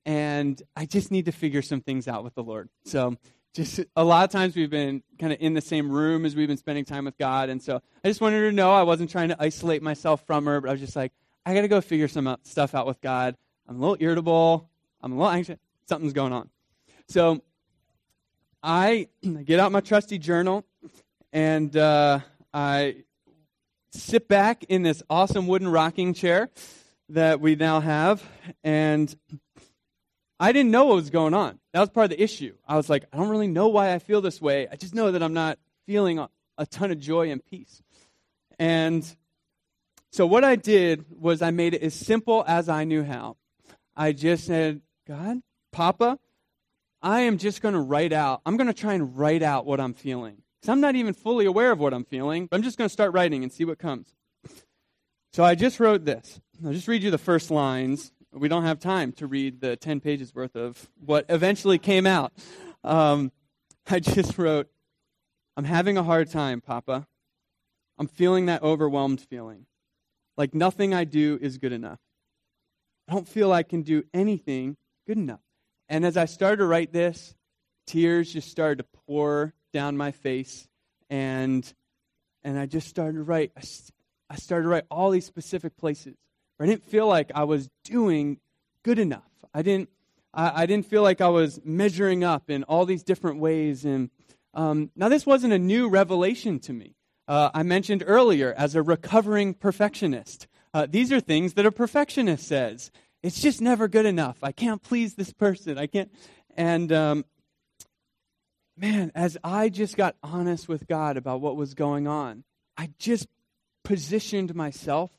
and 0.06 0.62
I 0.76 0.86
just 0.86 1.12
need 1.12 1.26
to 1.26 1.32
figure 1.32 1.62
some 1.62 1.82
things 1.82 2.08
out 2.08 2.24
with 2.24 2.36
the 2.36 2.44
Lord. 2.44 2.70
So, 2.86 3.18
just 3.54 3.80
a 3.96 4.04
lot 4.04 4.24
of 4.24 4.30
times 4.30 4.56
we've 4.56 4.70
been 4.70 5.04
kind 5.20 5.34
of 5.34 5.40
in 5.42 5.54
the 5.54 5.62
same 5.62 5.92
room 5.92 6.26
as 6.26 6.36
we've 6.36 6.48
been 6.48 6.58
spending 6.58 6.86
time 6.86 7.06
with 7.06 7.18
God. 7.18 7.50
And 7.50 7.62
so 7.62 7.82
I 8.04 8.08
just 8.08 8.22
wanted 8.22 8.38
her 8.38 8.50
to 8.50 8.56
know 8.56 8.72
I 8.72 8.84
wasn't 8.84 9.10
trying 9.10 9.30
to 9.30 9.38
isolate 9.40 9.82
myself 9.82 10.26
from 10.26 10.46
her, 10.46 10.62
but 10.62 10.70
I 10.70 10.72
was 10.72 10.82
just 10.82 10.96
like, 10.96 11.12
I 11.46 11.54
got 11.54 11.62
to 11.62 11.68
go 11.68 11.82
figure 11.82 12.08
some 12.08 12.38
stuff 12.44 12.76
out 12.76 12.86
with 12.86 13.02
God. 13.02 13.36
I'm 13.68 13.78
a 13.78 13.80
little 13.80 13.98
irritable. 14.00 14.70
I'm 15.02 15.14
a 15.14 15.16
little 15.16 15.32
anxious. 15.32 15.58
Something's 15.88 16.14
going 16.14 16.34
on. 16.34 16.50
So 17.08 17.42
I 18.62 19.08
get 19.46 19.60
out 19.60 19.72
my 19.72 19.82
trusty 19.82 20.20
journal 20.20 20.66
and 21.34 21.76
uh, 21.76 22.20
I 22.54 22.98
sit 23.92 24.28
back 24.28 24.64
in 24.66 24.84
this 24.84 25.02
awesome 25.10 25.48
wooden 25.48 25.68
rocking 25.68 26.14
chair 26.14 26.50
that 27.10 27.42
we 27.42 27.56
now 27.56 27.80
have. 27.80 28.24
And 28.64 29.14
I 30.40 30.52
didn't 30.52 30.72
know 30.72 30.86
what 30.86 30.96
was 30.96 31.10
going 31.10 31.34
on. 31.34 31.60
That 31.74 31.82
was 31.82 31.90
part 31.90 32.06
of 32.06 32.18
the 32.18 32.24
issue. 32.24 32.56
I 32.68 32.78
was 32.78 32.90
like, 32.90 33.06
I 33.12 33.18
don't 33.18 33.30
really 33.30 33.48
know 33.48 33.68
why 33.68 33.94
I 33.94 34.00
feel 34.00 34.22
this 34.22 34.42
way. 34.42 34.68
I 34.72 34.76
just 34.76 34.96
know 34.96 35.12
that 35.12 35.22
I'm 35.22 35.34
not 35.34 35.60
feeling 35.86 36.20
a, 36.20 36.30
ton 36.66 36.92
of 36.92 37.00
joy 37.00 37.32
and 37.32 37.44
peace. 37.44 37.82
And 38.58 39.06
so 40.12 40.26
what 40.26 40.44
I 40.44 40.56
did 40.56 41.06
was 41.10 41.42
I 41.42 41.52
made 41.52 41.74
it 41.74 41.82
as 41.82 41.94
simple 41.94 42.44
as 42.48 42.70
I 42.70 42.84
knew 42.84 43.04
how. 43.04 43.38
I 43.96 44.12
just 44.12 44.46
said, 44.46 44.82
God, 45.08 45.42
Papa, 45.72 46.20
I 47.02 47.22
am 47.22 47.38
just 47.38 47.62
going 47.62 47.74
to 47.74 47.80
write 47.80 48.14
out, 48.14 48.42
I'm 48.46 48.58
going 48.58 48.68
to 48.68 48.74
try 48.74 48.94
and 48.94 49.18
write 49.18 49.44
out 49.44 49.66
what 49.66 49.80
I'm 49.80 49.94
feeling. 49.94 50.42
Because 50.60 50.70
I'm 50.72 50.82
not 50.82 50.96
even 50.96 51.14
fully 51.14 51.46
aware 51.46 51.72
of 51.72 51.80
what 51.80 51.94
I'm 51.94 52.06
feeling, 52.06 52.48
but 52.48 52.58
I'm 52.58 52.64
just 52.64 52.78
going 52.78 52.90
to 52.90 52.94
start 52.94 53.14
writing 53.14 53.44
and 53.44 53.52
see 53.52 53.66
what 53.66 53.80
comes. 53.80 54.14
So 55.32 55.44
I 55.44 55.56
just 55.56 55.80
wrote 55.80 56.06
this. 56.06 56.42
I'll 56.66 56.74
just 56.74 56.90
read 56.90 57.04
you 57.04 57.12
the 57.12 57.18
first 57.18 57.52
lines. 57.52 58.12
We 58.34 58.50
don't 58.50 58.64
have 58.64 58.80
time 58.80 59.14
to 59.14 59.28
read 59.28 59.62
the 59.62 59.78
10 59.78 60.02
pages 60.02 60.36
worth 60.36 60.58
of 60.58 60.90
what 61.00 61.26
eventually 61.30 61.78
came 61.78 62.06
out. 62.06 62.34
Um, 62.84 63.32
I 63.90 64.00
just 64.00 64.38
wrote, 64.38 64.68
I'm 65.56 65.64
having 65.64 65.98
a 65.98 66.04
hard 66.04 66.30
time, 66.30 66.60
Papa. 66.60 67.08
I'm 67.98 68.08
feeling 68.08 68.48
that 68.48 68.62
overwhelmed 68.62 69.22
feeling 69.22 69.66
like 70.38 70.54
nothing 70.54 70.94
I 70.94 71.06
do 71.06 71.40
is 71.42 71.58
good 71.58 71.72
enough. 71.72 72.00
I 73.08 73.14
don't 73.14 73.28
feel 73.28 73.52
I 73.52 73.64
can 73.64 73.82
do 73.82 74.04
anything 74.14 74.78
good 75.08 75.18
enough. 75.18 75.42
And 75.88 76.06
as 76.06 76.18
I 76.18 76.26
started 76.26 76.58
to 76.58 76.66
write 76.66 76.94
this, 76.94 77.36
tears 77.88 78.32
just 78.32 78.50
started 78.50 78.78
to 78.78 78.86
pour 79.06 79.54
down 79.74 79.98
my 79.98 80.12
face 80.12 80.68
and 81.10 81.74
and 82.44 82.58
I 82.58 82.68
just 82.68 82.88
started 82.88 83.18
to 83.18 83.24
write 83.24 83.52
I 84.30 84.36
started 84.36 84.64
to 84.64 84.70
write 84.70 84.86
all 84.92 85.10
these 85.10 85.26
specific 85.26 85.76
places 85.76 86.16
I 86.60 86.66
didn't 86.66 86.86
feel 86.86 87.08
like 87.08 87.32
I 87.34 87.46
was 87.46 87.70
doing 87.84 88.40
good 88.84 89.00
enough. 89.00 89.32
I 89.54 89.62
didn't 89.62 89.90
I, 90.34 90.64
I 90.64 90.66
didn't 90.66 90.86
feel 90.86 91.02
like 91.02 91.22
I 91.22 91.30
was 91.30 91.60
measuring 91.64 92.24
up 92.24 92.50
in 92.50 92.64
all 92.64 92.86
these 92.86 93.04
different 93.04 93.40
ways 93.40 93.86
and 93.86 94.10
um, 94.54 94.92
now 94.96 95.10
this 95.10 95.26
wasn't 95.26 95.54
a 95.54 95.60
new 95.60 95.90
revelation 95.90 96.60
to 96.60 96.74
me 96.74 96.96
uh, 97.30 97.52
I 97.54 97.62
mentioned 97.62 98.04
earlier 98.08 98.56
as 98.58 98.74
a 98.74 98.82
recovering 98.82 99.54
perfectionist. 99.54 100.48
Uh, 100.74 100.88
these 100.90 101.12
are 101.12 101.20
things 101.20 101.54
that 101.54 101.66
a 101.66 101.72
perfectionist 101.72 102.48
says. 102.48 102.90
It's 103.22 103.40
just 103.40 103.62
never 103.62 103.88
good 103.88 104.08
enough. 104.08 104.40
I 104.42 104.52
can't 104.52 104.82
please 104.82 105.14
this 105.14 105.32
person. 105.32 105.78
I 105.78 105.86
can't. 105.86 106.12
And 106.58 106.92
um, 106.92 107.26
man, 108.76 109.12
as 109.14 109.38
I 109.44 109.70
just 109.70 109.96
got 109.96 110.16
honest 110.24 110.68
with 110.68 110.88
God 110.88 111.18
about 111.18 111.40
what 111.40 111.56
was 111.56 111.76
going 111.76 112.08
on, 112.08 112.44
I 112.76 112.90
just 112.98 113.28
positioned 113.84 114.56
myself 114.56 115.12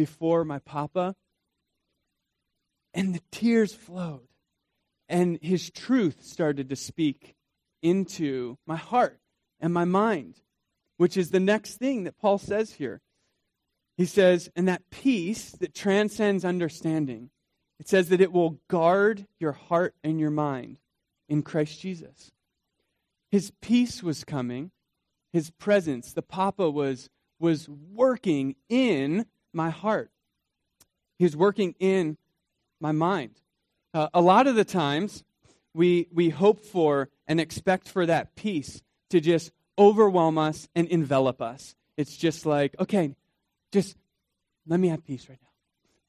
before 0.00 0.46
my 0.46 0.58
papa, 0.60 1.14
and 2.94 3.14
the 3.14 3.20
tears 3.30 3.74
flowed, 3.74 4.28
and 5.10 5.38
his 5.42 5.70
truth 5.70 6.24
started 6.24 6.70
to 6.70 6.74
speak 6.74 7.34
into 7.82 8.56
my 8.66 8.76
heart 8.76 9.20
and 9.60 9.74
my 9.74 9.84
mind, 9.84 10.36
which 10.96 11.18
is 11.18 11.28
the 11.28 11.38
next 11.38 11.74
thing 11.74 12.04
that 12.04 12.16
Paul 12.16 12.38
says 12.38 12.72
here. 12.72 13.02
He 13.98 14.06
says, 14.06 14.48
and 14.56 14.66
that 14.68 14.88
peace 14.88 15.50
that 15.60 15.74
transcends 15.74 16.46
understanding, 16.46 17.28
it 17.78 17.86
says 17.86 18.08
that 18.08 18.22
it 18.22 18.32
will 18.32 18.58
guard 18.68 19.26
your 19.38 19.52
heart 19.52 19.94
and 20.02 20.18
your 20.18 20.30
mind 20.30 20.78
in 21.28 21.42
Christ 21.42 21.78
Jesus. 21.78 22.32
His 23.30 23.52
peace 23.60 24.02
was 24.02 24.24
coming, 24.24 24.70
his 25.30 25.50
presence, 25.50 26.14
the 26.14 26.22
Papa 26.22 26.70
was, 26.70 27.10
was 27.38 27.68
working 27.68 28.56
in 28.70 29.26
my 29.52 29.70
heart. 29.70 30.10
He 31.18 31.24
was 31.24 31.36
working 31.36 31.74
in 31.78 32.16
my 32.80 32.92
mind. 32.92 33.32
Uh, 33.92 34.08
a 34.14 34.20
lot 34.20 34.46
of 34.46 34.54
the 34.54 34.64
times, 34.64 35.24
we, 35.74 36.08
we 36.12 36.30
hope 36.30 36.64
for 36.64 37.08
and 37.26 37.40
expect 37.40 37.88
for 37.88 38.06
that 38.06 38.34
peace 38.36 38.82
to 39.10 39.20
just 39.20 39.52
overwhelm 39.78 40.38
us 40.38 40.68
and 40.74 40.88
envelop 40.88 41.42
us. 41.42 41.74
It's 41.96 42.16
just 42.16 42.46
like, 42.46 42.74
okay, 42.78 43.14
just 43.72 43.96
let 44.66 44.80
me 44.80 44.88
have 44.88 45.04
peace 45.04 45.28
right 45.28 45.38
now. 45.42 45.48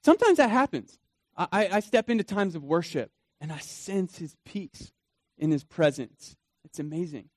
Sometimes 0.04 0.38
that 0.38 0.50
happens. 0.50 0.98
I, 1.38 1.70
I 1.72 1.80
step 1.80 2.10
into 2.10 2.24
times 2.24 2.56
of 2.56 2.64
worship 2.64 3.12
and 3.40 3.52
I 3.52 3.60
sense 3.60 4.18
his 4.18 4.36
peace 4.46 4.92
in 5.38 5.52
his 5.52 5.64
presence. 5.64 6.36
It's 6.64 6.80
amazing. 6.80 7.30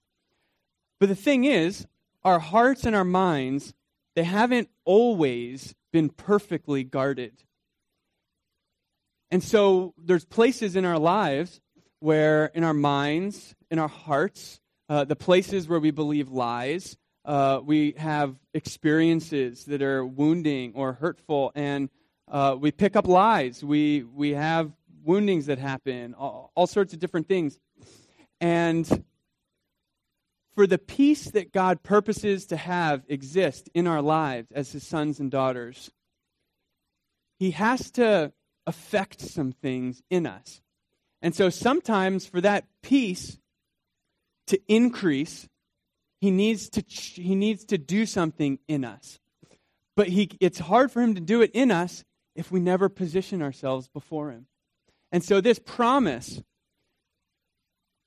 But 1.01 1.09
the 1.09 1.15
thing 1.15 1.45
is, 1.45 1.87
our 2.23 2.39
hearts 2.39 2.85
and 2.85 2.95
our 2.95 3.05
minds, 3.05 3.75
they 4.15 4.25
haven't 4.25 4.69
always 4.85 5.75
been 5.95 6.09
perfectly 6.09 6.83
guarded. 6.83 7.33
And 9.31 9.45
so 9.45 9.95
there's 9.97 10.25
places 10.25 10.75
in 10.75 10.85
our 10.85 10.99
lives 10.99 11.61
where, 12.01 12.47
in 12.47 12.65
our 12.65 12.75
minds, 12.75 13.55
in 13.71 13.79
our 13.79 13.87
hearts, 13.89 14.59
uh, 14.89 15.05
the 15.05 15.15
places 15.15 15.69
where 15.69 15.79
we 15.79 15.93
believe 15.93 16.31
lies, 16.33 16.97
uh, 17.25 17.61
we 17.65 17.95
have 17.97 18.35
experiences 18.55 19.67
that 19.67 19.83
are 19.83 20.05
wounding 20.05 20.73
or 20.75 20.95
hurtful, 20.95 21.53
and 21.55 21.89
uh, 22.27 22.57
we 22.59 22.73
pick 22.73 22.97
up 22.97 23.07
lies. 23.07 23.63
We, 23.63 24.03
we 24.03 24.31
have 24.31 24.73
woundings 25.05 25.47
that 25.47 25.61
happen, 25.61 26.15
all, 26.15 26.51
all 26.57 26.67
sorts 26.67 26.93
of 26.93 26.99
different 26.99 27.29
things. 27.29 27.61
And 28.41 29.05
for 30.55 30.67
the 30.67 30.79
peace 30.79 31.31
that 31.31 31.53
God 31.53 31.83
purposes 31.83 32.47
to 32.47 32.57
have 32.57 33.03
exist 33.09 33.69
in 33.75 33.87
our 33.87 34.03
lives 34.03 34.53
as 34.53 34.73
his 34.73 34.87
sons 34.87 35.19
and 35.19 35.31
daughters, 35.31 35.91
he 37.39 37.51
has 37.53 37.91
to 37.93 38.33
affect 38.67 39.21
some 39.21 39.53
things 39.53 40.03
in 40.11 40.27
us. 40.27 40.63
And 41.21 41.35
so 41.35 41.51
sometimes 41.51 42.27
for 42.27 42.41
that 42.41 42.67
peace 42.83 43.39
to 44.47 44.61
increase, 44.69 45.49
he 46.21 46.31
needs 46.31 46.69
to, 46.71 46.85
he 46.89 47.35
needs 47.35 47.65
to 47.67 47.79
do 47.79 48.07
something 48.07 48.59
in 48.69 48.85
us. 48.85 49.19
But 49.97 50.09
he, 50.09 50.31
it's 50.41 50.59
hard 50.59 50.91
for 50.91 51.01
him 51.03 51.15
to 51.15 51.21
do 51.21 51.43
it 51.43 51.51
in 51.53 51.71
us 51.71 52.05
if 52.35 52.51
we 52.51 52.61
never 52.61 52.89
position 52.89 53.43
ourselves 53.43 53.89
before 53.89 54.31
him. 54.31 54.47
And 55.13 55.23
so 55.23 55.41
this 55.41 55.59
promise 55.59 56.43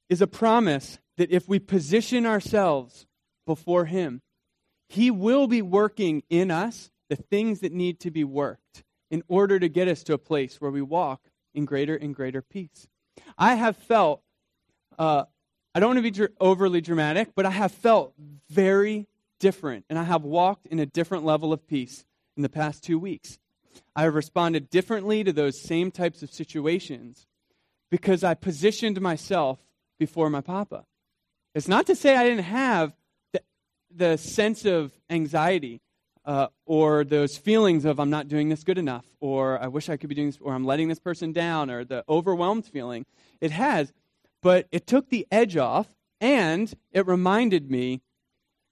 is 0.09 0.21
a 0.21 0.27
promise 0.27 0.99
that 1.17 1.31
if 1.31 1.47
we 1.47 1.59
position 1.59 2.25
ourselves 2.25 3.05
before 3.45 3.85
him, 3.85 4.21
he 4.89 5.11
will 5.11 5.47
be 5.47 5.61
working 5.61 6.23
in 6.29 6.51
us 6.51 6.89
the 7.09 7.15
things 7.15 7.59
that 7.59 7.73
need 7.73 7.99
to 8.01 8.11
be 8.11 8.23
worked 8.23 8.83
in 9.09 9.23
order 9.27 9.59
to 9.59 9.69
get 9.69 9.87
us 9.87 10.03
to 10.03 10.13
a 10.13 10.17
place 10.17 10.59
where 10.59 10.71
we 10.71 10.81
walk 10.81 11.21
in 11.53 11.65
greater 11.65 11.95
and 11.95 12.13
greater 12.15 12.41
peace. 12.41 12.87
I 13.37 13.55
have 13.55 13.77
felt 13.77 14.21
uh, 14.99 15.23
I 15.77 15.79
don't 15.79 15.89
want 15.89 15.97
to 15.97 16.03
be 16.03 16.11
dr- 16.11 16.33
overly 16.39 16.81
dramatic, 16.81 17.29
but 17.35 17.45
I 17.45 17.51
have 17.51 17.71
felt 17.71 18.13
very 18.49 19.07
different, 19.39 19.85
and 19.91 19.99
I 19.99 20.03
have 20.03 20.23
walked 20.23 20.65
in 20.65 20.79
a 20.79 20.87
different 20.87 21.23
level 21.23 21.53
of 21.53 21.67
peace 21.67 22.03
in 22.35 22.41
the 22.41 22.49
past 22.49 22.83
two 22.83 22.97
weeks. 22.97 23.37
I 23.95 24.03
have 24.03 24.15
responded 24.15 24.71
differently 24.71 25.23
to 25.23 25.31
those 25.31 25.61
same 25.61 25.91
types 25.91 26.23
of 26.23 26.31
situations 26.31 27.27
because 27.91 28.23
I 28.23 28.33
positioned 28.33 28.99
myself 28.99 29.59
before 29.99 30.31
my 30.31 30.41
papa. 30.41 30.85
It's 31.57 31.67
not 31.67 31.87
to 31.87 31.95
say 31.95 32.15
I 32.15 32.23
didn't 32.23 32.43
have 32.43 32.93
the, 33.33 33.41
the 33.89 34.17
sense 34.17 34.63
of 34.63 34.91
anxiety 35.09 35.81
uh, 36.23 36.49
or 36.67 37.03
those 37.03 37.35
feelings 37.35 37.83
of 37.83 37.99
I'm 37.99 38.11
not 38.11 38.27
doing 38.27 38.49
this 38.49 38.63
good 38.63 38.77
enough, 38.77 39.05
or 39.19 39.59
I 39.59 39.65
wish 39.65 39.89
I 39.89 39.97
could 39.97 40.07
be 40.07 40.13
doing 40.13 40.27
this, 40.27 40.37
or 40.39 40.53
I'm 40.53 40.65
letting 40.65 40.87
this 40.87 40.99
person 40.99 41.33
down, 41.33 41.71
or 41.71 41.83
the 41.83 42.05
overwhelmed 42.07 42.67
feeling. 42.67 43.07
It 43.41 43.49
has, 43.49 43.91
but 44.43 44.67
it 44.71 44.85
took 44.85 45.09
the 45.09 45.25
edge 45.31 45.57
off 45.57 45.87
and 46.21 46.71
it 46.91 47.07
reminded 47.07 47.71
me, 47.71 48.01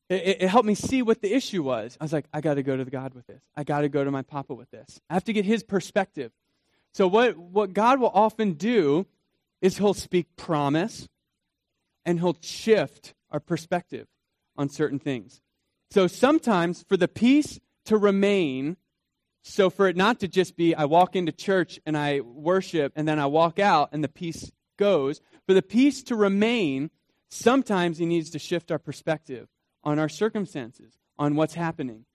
it, 0.08 0.43
it 0.43 0.48
helped 0.48 0.67
me 0.67 0.76
see 0.76 1.02
what 1.02 1.24
the 1.24 1.34
issue 1.34 1.63
was. 1.63 1.98
I 2.00 2.04
was 2.04 2.13
like, 2.13 2.26
I 2.34 2.39
got 2.39 2.54
to 2.54 2.62
go 2.62 2.78
to 2.78 2.86
God 2.86 3.15
with 3.15 3.26
this. 3.26 3.41
I 3.58 3.63
got 3.63 3.82
to 3.82 3.89
go 3.89 4.04
to 4.04 4.12
my 4.12 4.21
papa 4.21 4.54
with 4.54 4.69
this. 4.69 5.02
I 5.10 5.15
have 5.15 5.24
to 5.24 5.34
get 5.34 5.43
his 5.43 5.63
perspective. 5.63 6.32
So, 6.93 7.08
what, 7.08 7.36
what 7.36 7.74
God 7.74 8.00
will 8.00 8.12
often 8.13 8.54
do 8.54 9.08
is 9.60 9.80
he'll 9.80 9.95
speak 9.95 10.28
promise 10.36 11.08
and 12.06 12.20
he'll 12.20 12.38
shift 12.41 13.13
our 13.32 13.39
perspective 13.39 14.08
on 14.56 14.70
certain 14.70 15.00
things. 15.00 15.41
So, 15.91 16.08
sometimes 16.08 16.84
for 16.88 16.98
the 16.98 17.08
peace 17.08 17.60
to 17.86 17.98
remain, 17.98 18.78
so 19.44 19.70
for 19.70 19.88
it 19.88 19.96
not 19.96 20.20
to 20.22 20.28
just 20.28 20.56
be 20.56 20.74
I 20.76 20.86
walk 20.86 21.15
into 21.15 21.32
church 21.32 21.80
and 21.86 21.98
I 21.98 22.22
worship 22.22 22.94
and 22.96 23.08
then 23.08 23.20
I 23.20 23.28
walk 23.28 23.60
out 23.60 23.89
and 23.91 24.04
the 24.04 24.10
peace 24.10 24.52
goes, 24.78 25.22
for 25.46 25.54
the 25.54 25.62
peace 25.62 26.04
to 26.04 26.15
remain, 26.15 26.89
sometimes 27.30 27.98
he 27.98 28.06
needs 28.06 28.32
to 28.32 28.39
shift 28.39 28.72
our 28.72 28.80
perspective 28.80 29.48
on 29.84 30.00
our 30.00 30.10
circumstances, 30.10 30.94
on 31.18 31.36
what's 31.36 31.54
happening. 31.54 32.06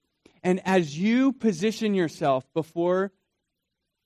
And 0.43 0.61
as 0.65 0.99
you 0.99 1.33
position 1.33 1.95
yourself 1.95 2.45
before 2.53 3.13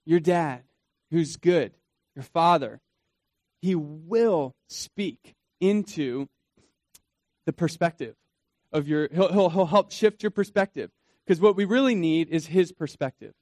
your 0.05 0.21
dad, 0.21 0.63
who's 1.11 1.37
good, 1.37 1.73
your 2.15 2.25
father, 2.25 2.81
he 3.61 3.75
will 3.75 4.55
speak 4.69 5.35
into 5.71 6.29
the 7.47 7.53
perspective 7.53 8.15
of 8.73 8.89
your, 8.89 9.09
he'll, 9.13 9.33
he'll, 9.33 9.51
he'll 9.51 9.67
help 9.67 9.93
shift 9.93 10.23
your 10.23 10.31
perspective. 10.31 10.91
Because 11.25 11.41
what 11.41 11.57
we 11.57 11.65
really 11.65 11.95
need 11.95 12.29
is 12.29 12.47
his 12.47 12.73
perspective. 12.73 13.33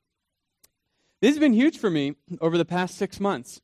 This 1.21 1.31
has 1.31 1.39
been 1.39 1.53
huge 1.53 1.79
for 1.79 1.91
me 1.91 2.15
over 2.41 2.57
the 2.57 2.65
past 2.65 2.97
six 2.97 3.19
months. 3.19 3.61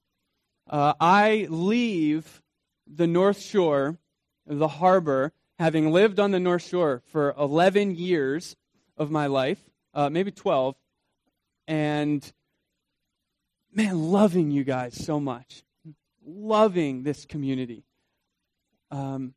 Uh, 0.69 0.95
I 1.01 1.47
leave 1.51 2.43
the 2.87 3.07
North 3.07 3.41
Shore, 3.41 3.99
the 4.47 4.69
harbor, 4.69 5.33
having 5.59 5.91
lived 5.91 6.21
on 6.21 6.31
the 6.31 6.41
North 6.41 6.67
Shore 6.67 7.03
for 7.07 7.35
11 7.39 7.95
years 7.95 8.57
of 8.97 9.11
my 9.11 9.27
life, 9.27 9.59
uh, 9.95 10.11
maybe 10.11 10.31
12, 10.31 10.75
and 11.67 12.33
man, 13.73 14.11
loving 14.11 14.51
you 14.51 14.65
guys 14.65 14.95
so 14.95 15.21
much, 15.21 15.63
loving 16.25 17.03
this 17.03 17.25
community, 17.25 17.85
um, 18.91 19.35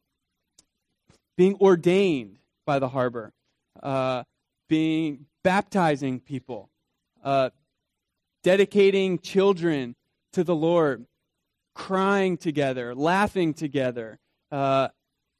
being 1.37 1.55
ordained 1.55 2.37
by 2.65 2.79
the 2.79 2.89
harbor, 2.89 3.33
uh, 3.81 4.23
being 4.69 5.25
baptizing 5.43 6.19
people, 6.19 6.69
uh, 7.23 7.49
dedicating 8.43 9.19
children 9.19 9.95
to 10.33 10.43
the 10.43 10.55
Lord, 10.55 11.05
crying 11.75 12.37
together, 12.37 12.95
laughing 12.95 13.53
together, 13.53 14.19
uh, 14.51 14.89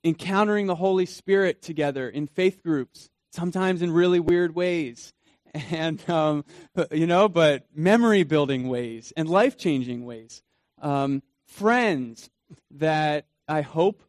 encountering 0.04 0.68
the 0.68 0.76
Holy 0.76 1.06
Spirit 1.06 1.62
together 1.62 2.10
in 2.10 2.28
faith 2.28 2.62
groups, 2.64 3.10
sometimes 3.32 3.82
in 3.82 3.92
really 3.92 4.20
weird 4.20 4.56
ways. 4.56 5.14
And, 5.54 6.10
um, 6.10 6.46
you 6.92 7.06
know, 7.06 7.28
but 7.28 7.66
memory 7.76 8.24
building 8.24 8.70
ways 8.70 9.12
and 9.18 9.28
life 9.28 9.58
changing 9.58 10.06
ways. 10.06 10.42
Um, 10.82 11.24
friends 11.46 12.30
that 12.72 13.26
I 13.48 13.62
hope 13.62 14.04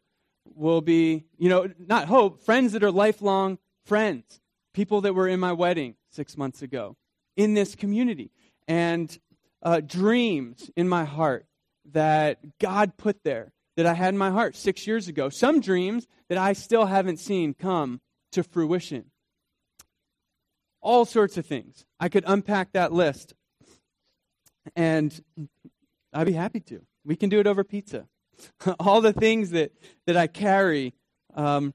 will 0.55 0.81
be, 0.81 1.25
you 1.37 1.49
know, 1.49 1.69
not 1.77 2.07
hope, 2.07 2.43
friends 2.43 2.73
that 2.73 2.83
are 2.83 2.91
lifelong 2.91 3.57
friends, 3.85 4.41
people 4.73 5.01
that 5.01 5.13
were 5.13 5.27
in 5.27 5.39
my 5.39 5.51
wedding 5.51 5.95
six 6.11 6.37
months 6.37 6.61
ago 6.61 6.95
in 7.35 7.53
this 7.53 7.75
community, 7.75 8.31
and 8.67 9.17
uh, 9.61 9.81
dreams 9.81 10.69
in 10.75 10.87
my 10.87 11.05
heart 11.05 11.45
that 11.91 12.39
God 12.59 12.97
put 12.97 13.23
there, 13.23 13.51
that 13.75 13.85
I 13.85 13.93
had 13.93 14.13
in 14.13 14.17
my 14.17 14.29
heart 14.29 14.55
six 14.55 14.85
years 14.85 15.07
ago. 15.07 15.29
Some 15.29 15.59
dreams 15.59 16.07
that 16.29 16.37
I 16.37 16.53
still 16.53 16.85
haven't 16.85 17.17
seen 17.17 17.53
come 17.53 18.01
to 18.33 18.43
fruition. 18.43 19.05
All 20.81 21.05
sorts 21.05 21.37
of 21.37 21.45
things. 21.45 21.85
I 21.99 22.09
could 22.09 22.23
unpack 22.27 22.73
that 22.73 22.91
list. 22.91 23.33
And 24.75 25.19
I'd 26.13 26.27
be 26.27 26.33
happy 26.33 26.59
to. 26.61 26.81
We 27.05 27.15
can 27.15 27.29
do 27.29 27.39
it 27.39 27.47
over 27.47 27.63
pizza. 27.63 28.07
all 28.79 29.01
the 29.01 29.13
things 29.13 29.51
that, 29.51 29.71
that 30.05 30.17
I 30.17 30.27
carry 30.27 30.93
um, 31.35 31.73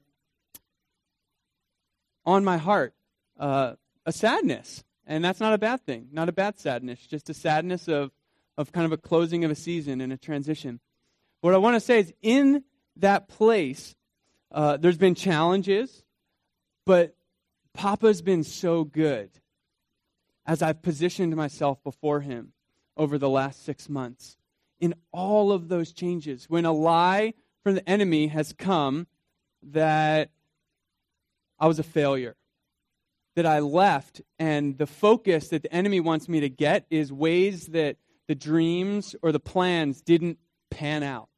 on 2.25 2.43
my 2.43 2.57
heart, 2.57 2.93
uh, 3.39 3.73
a 4.05 4.11
sadness. 4.11 4.83
And 5.05 5.25
that's 5.25 5.39
not 5.39 5.53
a 5.53 5.57
bad 5.57 5.85
thing, 5.85 6.09
not 6.11 6.29
a 6.29 6.31
bad 6.31 6.59
sadness, 6.59 6.99
just 6.99 7.29
a 7.29 7.33
sadness 7.33 7.87
of, 7.87 8.11
of 8.57 8.71
kind 8.71 8.85
of 8.85 8.91
a 8.91 8.97
closing 8.97 9.43
of 9.43 9.51
a 9.51 9.55
season 9.55 10.01
and 10.01 10.13
a 10.13 10.17
transition. 10.17 10.79
What 11.41 11.53
I 11.53 11.57
want 11.57 11.75
to 11.75 11.79
say 11.79 11.99
is, 11.99 12.13
in 12.21 12.63
that 12.97 13.27
place, 13.27 13.95
uh, 14.51 14.77
there's 14.77 14.97
been 14.97 15.15
challenges, 15.15 16.03
but 16.85 17.15
Papa's 17.73 18.21
been 18.21 18.43
so 18.43 18.83
good 18.83 19.29
as 20.45 20.61
I've 20.61 20.81
positioned 20.81 21.35
myself 21.35 21.81
before 21.83 22.21
him 22.21 22.53
over 22.97 23.17
the 23.17 23.29
last 23.29 23.63
six 23.63 23.87
months. 23.87 24.37
In 24.79 24.95
all 25.11 25.51
of 25.51 25.67
those 25.67 25.91
changes, 25.91 26.49
when 26.49 26.65
a 26.65 26.71
lie 26.71 27.33
from 27.63 27.75
the 27.75 27.89
enemy 27.89 28.27
has 28.27 28.53
come 28.53 29.07
that 29.61 30.29
I 31.59 31.67
was 31.67 31.79
a 31.79 31.83
failure, 31.83 32.35
that 33.35 33.45
I 33.45 33.59
left, 33.59 34.21
and 34.37 34.77
the 34.77 34.87
focus 34.87 35.49
that 35.49 35.63
the 35.63 35.73
enemy 35.73 35.99
wants 35.99 36.29
me 36.29 36.39
to 36.41 36.49
get 36.49 36.85
is 36.89 37.11
ways 37.11 37.67
that 37.67 37.97
the 38.27 38.35
dreams 38.35 39.15
or 39.21 39.31
the 39.31 39.39
plans 39.39 40.01
didn't 40.01 40.39
pan 40.69 41.03
out. 41.03 41.29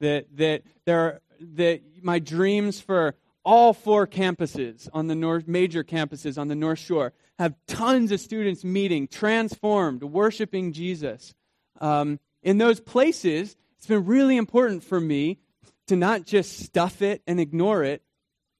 That 0.00 0.26
that 0.36 0.62
there 0.84 1.00
are, 1.00 1.20
that 1.40 1.82
my 2.02 2.18
dreams 2.18 2.80
for 2.80 3.14
all 3.44 3.72
four 3.72 4.06
campuses 4.06 4.88
on 4.92 5.06
the 5.06 5.14
north 5.14 5.46
major 5.46 5.84
campuses 5.84 6.38
on 6.38 6.48
the 6.48 6.54
North 6.54 6.78
Shore 6.78 7.12
have 7.38 7.54
tons 7.66 8.10
of 8.12 8.20
students 8.20 8.64
meeting, 8.64 9.06
transformed, 9.06 10.02
worshiping 10.02 10.72
Jesus. 10.72 11.34
Um, 11.80 12.18
in 12.46 12.58
those 12.58 12.78
places, 12.78 13.56
it's 13.76 13.88
been 13.88 14.06
really 14.06 14.36
important 14.36 14.84
for 14.84 15.00
me 15.00 15.40
to 15.88 15.96
not 15.96 16.24
just 16.24 16.60
stuff 16.60 17.02
it 17.02 17.20
and 17.26 17.40
ignore 17.40 17.82
it, 17.82 18.02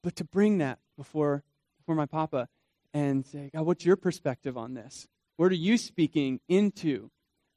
but 0.03 0.17
to 0.17 0.25
bring 0.25 0.57
that 0.57 0.79
before, 0.97 1.41
before 1.79 1.95
my 1.95 2.05
papa 2.05 2.49
and 2.93 3.25
say, 3.25 3.49
God, 3.53 3.65
what's 3.65 3.85
your 3.85 3.95
perspective 3.95 4.57
on 4.57 4.73
this? 4.73 5.07
What 5.37 5.53
are 5.53 5.55
you 5.55 5.77
speaking 5.77 6.41
into 6.49 7.09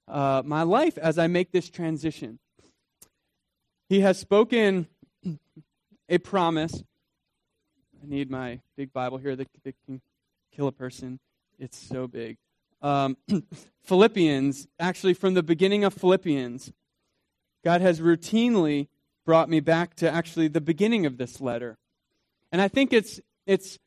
uh, 0.06 0.42
my 0.44 0.62
life 0.62 0.96
as 0.98 1.18
I 1.18 1.26
make 1.26 1.50
this 1.50 1.68
transition? 1.68 2.38
He 3.88 4.00
has 4.00 4.16
spoken 4.16 4.86
a 6.08 6.18
promise. 6.18 6.80
I 8.00 8.06
need 8.06 8.30
my 8.30 8.60
big 8.76 8.92
Bible 8.92 9.18
here 9.18 9.34
that, 9.34 9.48
that 9.64 9.74
can 9.84 10.00
kill 10.54 10.68
a 10.68 10.72
person. 10.72 11.18
It's 11.58 11.76
so 11.76 12.06
big. 12.06 12.36
Um, 12.82 13.16
Philippians, 13.82 14.68
actually, 14.78 15.14
from 15.14 15.34
the 15.34 15.42
beginning 15.42 15.84
of 15.84 15.94
Philippians, 15.94 16.72
God 17.64 17.80
has 17.80 18.00
routinely 18.00 18.88
brought 19.26 19.48
me 19.48 19.60
back 19.60 19.94
to 19.96 20.10
actually 20.10 20.48
the 20.48 20.60
beginning 20.60 21.06
of 21.06 21.18
this 21.18 21.40
letter. 21.40 21.78
And 22.52 22.60
I 22.60 22.68
think 22.68 22.92
it's, 22.92 23.20
it's 23.46 23.78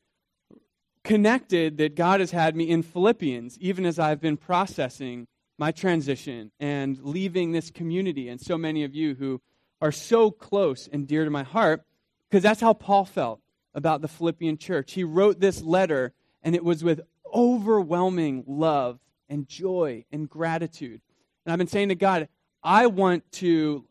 connected 1.02 1.78
that 1.78 1.94
God 1.94 2.20
has 2.20 2.30
had 2.30 2.56
me 2.56 2.68
in 2.68 2.82
Philippians, 2.82 3.58
even 3.58 3.84
as 3.84 3.98
I've 3.98 4.20
been 4.20 4.36
processing 4.36 5.26
my 5.58 5.70
transition 5.70 6.50
and 6.58 6.98
leaving 7.02 7.52
this 7.52 7.70
community, 7.70 8.28
and 8.28 8.40
so 8.40 8.58
many 8.58 8.84
of 8.84 8.94
you 8.94 9.14
who 9.14 9.40
are 9.80 9.92
so 9.92 10.30
close 10.30 10.88
and 10.88 11.06
dear 11.06 11.24
to 11.24 11.30
my 11.30 11.42
heart, 11.42 11.84
because 12.28 12.42
that's 12.42 12.60
how 12.60 12.72
Paul 12.72 13.04
felt 13.04 13.40
about 13.74 14.00
the 14.00 14.08
Philippian 14.08 14.56
church. 14.56 14.92
He 14.92 15.04
wrote 15.04 15.40
this 15.40 15.62
letter, 15.62 16.12
and 16.42 16.54
it 16.54 16.64
was 16.64 16.82
with 16.82 17.00
overwhelming 17.34 18.44
love 18.46 18.98
and 19.28 19.48
joy 19.48 20.04
and 20.12 20.28
gratitude. 20.28 21.00
And 21.44 21.52
I've 21.52 21.58
been 21.58 21.66
saying 21.66 21.88
to 21.88 21.94
God, 21.94 22.28
I 22.62 22.86
want 22.86 23.30
to 23.32 23.84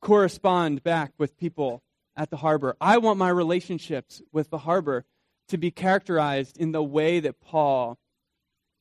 correspond 0.00 0.82
back 0.82 1.12
with 1.18 1.36
people 1.36 1.82
at 2.16 2.30
the 2.30 2.36
harbor. 2.36 2.76
I 2.80 2.98
want 2.98 3.18
my 3.18 3.28
relationships 3.28 4.22
with 4.32 4.50
the 4.50 4.58
harbor 4.58 5.04
to 5.48 5.58
be 5.58 5.70
characterized 5.70 6.58
in 6.58 6.72
the 6.72 6.82
way 6.82 7.20
that 7.20 7.40
Paul 7.40 7.98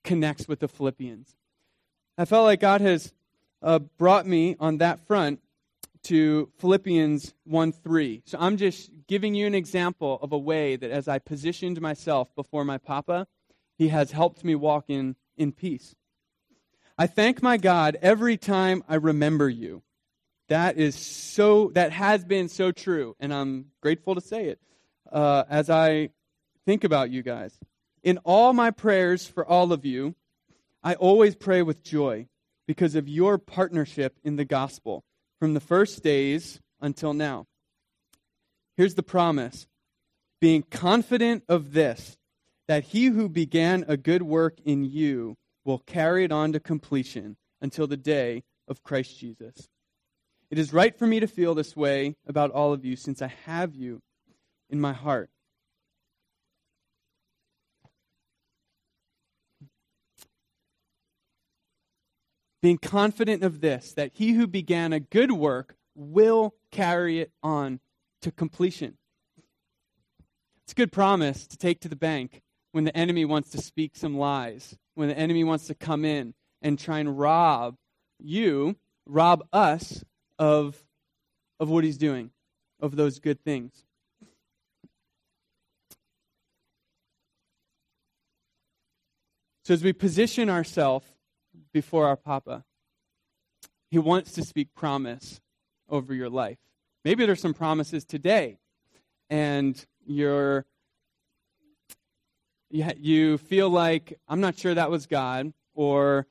connects 0.04 0.48
with 0.48 0.60
the 0.60 0.68
Philippians. 0.68 1.36
I 2.18 2.26
felt 2.26 2.46
like 2.46 2.60
God 2.60 2.82
has 2.82 3.14
uh, 3.62 3.80
brought 3.80 4.28
me 4.28 4.56
on 4.60 4.78
that 4.78 5.00
front 5.08 5.40
to 6.04 6.50
Philippians 6.60 7.34
1 7.46 7.72
3. 7.72 8.22
So 8.26 8.38
I'm 8.40 8.58
just 8.58 8.92
giving 9.08 9.36
you 9.36 9.48
an 9.48 9.56
example 9.56 10.20
of 10.22 10.32
a 10.32 10.38
way 10.38 10.76
that 10.76 10.92
as 10.92 11.08
I 11.08 11.20
positioned 11.20 11.82
myself 11.82 12.34
before 12.36 12.66
my 12.66 12.78
Papa, 12.78 13.28
he 13.78 13.90
has 13.90 14.12
helped 14.12 14.44
me 14.44 14.56
walk 14.56 14.86
in, 14.90 15.16
in 15.38 15.52
peace. 15.52 15.96
I 16.98 17.08
thank 17.08 17.42
my 17.42 17.58
God 17.58 17.98
every 18.02 18.38
time 18.38 18.84
I 18.88 18.96
remember 18.96 19.50
you. 19.50 19.82
That 20.50 20.78
is 20.78 20.96
so, 20.96 21.72
that 21.74 21.92
has 21.92 22.24
been 22.24 22.50
so 22.50 22.72
true, 22.72 23.16
and 23.20 23.34
I'm 23.34 23.72
grateful 23.82 24.14
to 24.16 24.22
say 24.22 24.48
it 24.48 24.60
uh, 25.12 25.44
as 25.50 25.70
I 25.70 26.10
think 26.66 26.84
about 26.84 27.10
you 27.10 27.24
guys. 27.24 27.58
In 28.04 28.18
all 28.20 28.54
my 28.54 28.72
prayers 28.72 29.26
for 29.26 29.46
all 29.46 29.72
of 29.72 29.86
you, 29.86 30.16
I 30.84 30.96
always 30.96 31.36
pray 31.36 31.62
with 31.62 31.84
joy 31.84 32.28
because 32.68 32.96
of 32.96 33.08
your 33.08 33.38
partnership 33.38 34.20
in 34.24 34.36
the 34.36 34.46
gospel 34.46 35.06
from 35.40 35.54
the 35.54 35.60
first 35.60 36.04
days 36.04 36.60
until 36.82 37.14
now. 37.14 37.48
Here's 38.78 38.96
the 38.96 39.04
promise 39.04 39.68
being 40.42 40.64
confident 40.64 41.44
of 41.48 41.74
this, 41.74 42.18
that 42.68 42.84
he 42.86 43.06
who 43.06 43.30
began 43.30 43.86
a 43.88 43.98
good 43.98 44.24
work 44.24 44.60
in 44.66 44.84
you 44.84 45.36
will 45.64 45.80
carry 45.80 46.26
it 46.26 46.32
on 46.32 46.52
to 46.54 46.60
completion 46.60 47.38
until 47.62 47.88
the 47.88 47.98
day 47.98 48.44
of 48.68 48.84
Christ 48.84 49.18
Jesus. 49.20 49.70
It 50.52 50.60
is 50.60 50.74
right 50.74 50.98
for 50.98 51.08
me 51.08 51.20
to 51.20 51.28
feel 51.28 51.56
this 51.56 51.76
way 51.76 52.16
about 52.28 52.52
all 52.52 52.74
of 52.74 52.84
you 52.84 52.96
since 52.96 53.22
I 53.22 53.34
have 53.46 53.74
you 53.76 54.02
in 54.70 54.80
my 54.80 54.94
heart. 54.94 55.30
being 62.64 62.78
confident 62.78 63.44
of 63.44 63.60
this, 63.60 63.92
that 63.92 64.12
he 64.14 64.32
who 64.32 64.48
began 64.48 64.94
a 64.94 65.00
good 65.02 65.34
work 65.34 65.76
will 65.96 66.56
carry 66.72 67.20
it 67.20 67.30
on 67.44 67.82
to 68.24 68.32
completion. 68.32 68.98
It's 70.64 70.74
a 70.74 70.76
good 70.76 70.92
promise 70.92 71.48
to 71.48 71.58
take 71.58 71.80
to 71.82 71.90
the 71.90 71.96
bank 71.96 72.42
when 72.72 72.84
the 72.84 72.96
enemy 72.96 73.26
wants 73.26 73.50
to 73.52 73.60
speak 73.60 73.96
some 73.96 74.18
lies, 74.18 74.78
when 74.96 75.10
the 75.10 75.18
enemy 75.18 75.44
wants 75.44 75.68
to 75.68 75.76
come 75.76 76.04
in 76.06 76.34
and 76.62 76.80
try 76.80 77.00
and 77.00 77.18
rob 77.20 77.76
you, 78.20 78.76
rob 79.06 79.46
us 79.52 80.04
of, 80.40 80.84
of 81.60 81.70
what 81.70 81.84
he's 81.84 81.98
doing, 81.98 82.32
of 82.80 82.96
those 82.96 83.20
good 83.20 83.44
things. 83.44 83.86
So 89.66 89.74
as 89.74 89.84
we 89.84 89.94
position 89.94 90.50
ourselves 90.50 91.08
before 91.72 92.08
our 92.08 92.16
Papa. 92.16 92.64
He 93.90 94.00
wants 94.00 94.34
to 94.34 94.44
speak 94.44 94.74
promise 94.74 95.42
over 95.90 96.14
your 96.14 96.30
life. 96.30 96.58
Maybe 97.04 97.26
there's 97.26 97.42
some 97.42 97.54
promises 97.54 98.06
today, 98.06 98.58
and 99.30 99.84
you're 100.06 100.66
you 102.70 103.38
feel 103.38 103.70
like 103.70 104.20
I'm 104.28 104.42
not 104.42 104.58
sure 104.58 104.74
that 104.74 104.90
was 104.90 105.06
God, 105.06 105.54
or 105.76 106.28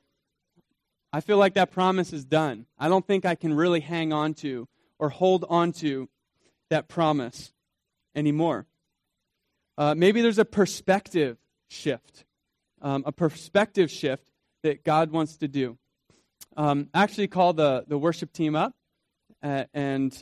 I 1.13 1.21
feel 1.21 1.37
like 1.37 1.53
that 1.53 1.71
promise 1.71 2.11
is 2.11 2.25
done. 2.25 2.65
I 2.77 2.89
don't 2.89 3.05
think 3.05 3.25
I 3.25 3.35
can 3.35 3.53
really 3.53 3.79
hang 3.79 4.11
on 4.11 4.33
to 4.35 4.67
or 4.99 5.09
hold 5.09 5.45
on 5.47 5.71
to 5.73 6.09
that 6.69 6.87
promise 6.87 7.53
anymore. 8.15 8.65
Uh, 9.77 9.95
maybe 9.95 10.21
there's 10.21 10.39
a 10.39 10.45
perspective 10.45 11.37
shift, 11.69 12.25
um, 12.81 13.03
a 13.05 13.11
perspective 13.11 13.89
shift 13.91 14.31
that 14.63 14.83
God 14.83 15.11
wants 15.11 15.37
to 15.37 15.47
do. 15.47 15.77
Um, 16.57 16.89
actually, 16.93 17.27
call 17.27 17.53
the, 17.53 17.85
the 17.87 17.97
worship 17.97 18.33
team 18.33 18.55
up, 18.55 18.73
uh, 19.41 19.65
and 19.73 20.19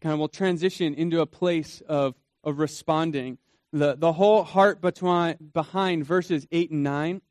kind 0.00 0.12
of 0.12 0.18
will 0.18 0.28
transition 0.28 0.94
into 0.94 1.20
a 1.20 1.26
place 1.26 1.82
of, 1.88 2.14
of 2.44 2.58
responding. 2.58 3.38
The, 3.72 3.96
the 3.96 4.12
whole 4.12 4.44
heart 4.44 4.80
between, 4.80 5.36
behind 5.52 6.06
verses 6.06 6.46
8 6.50 6.70
and 6.70 6.82
9, 6.82 7.22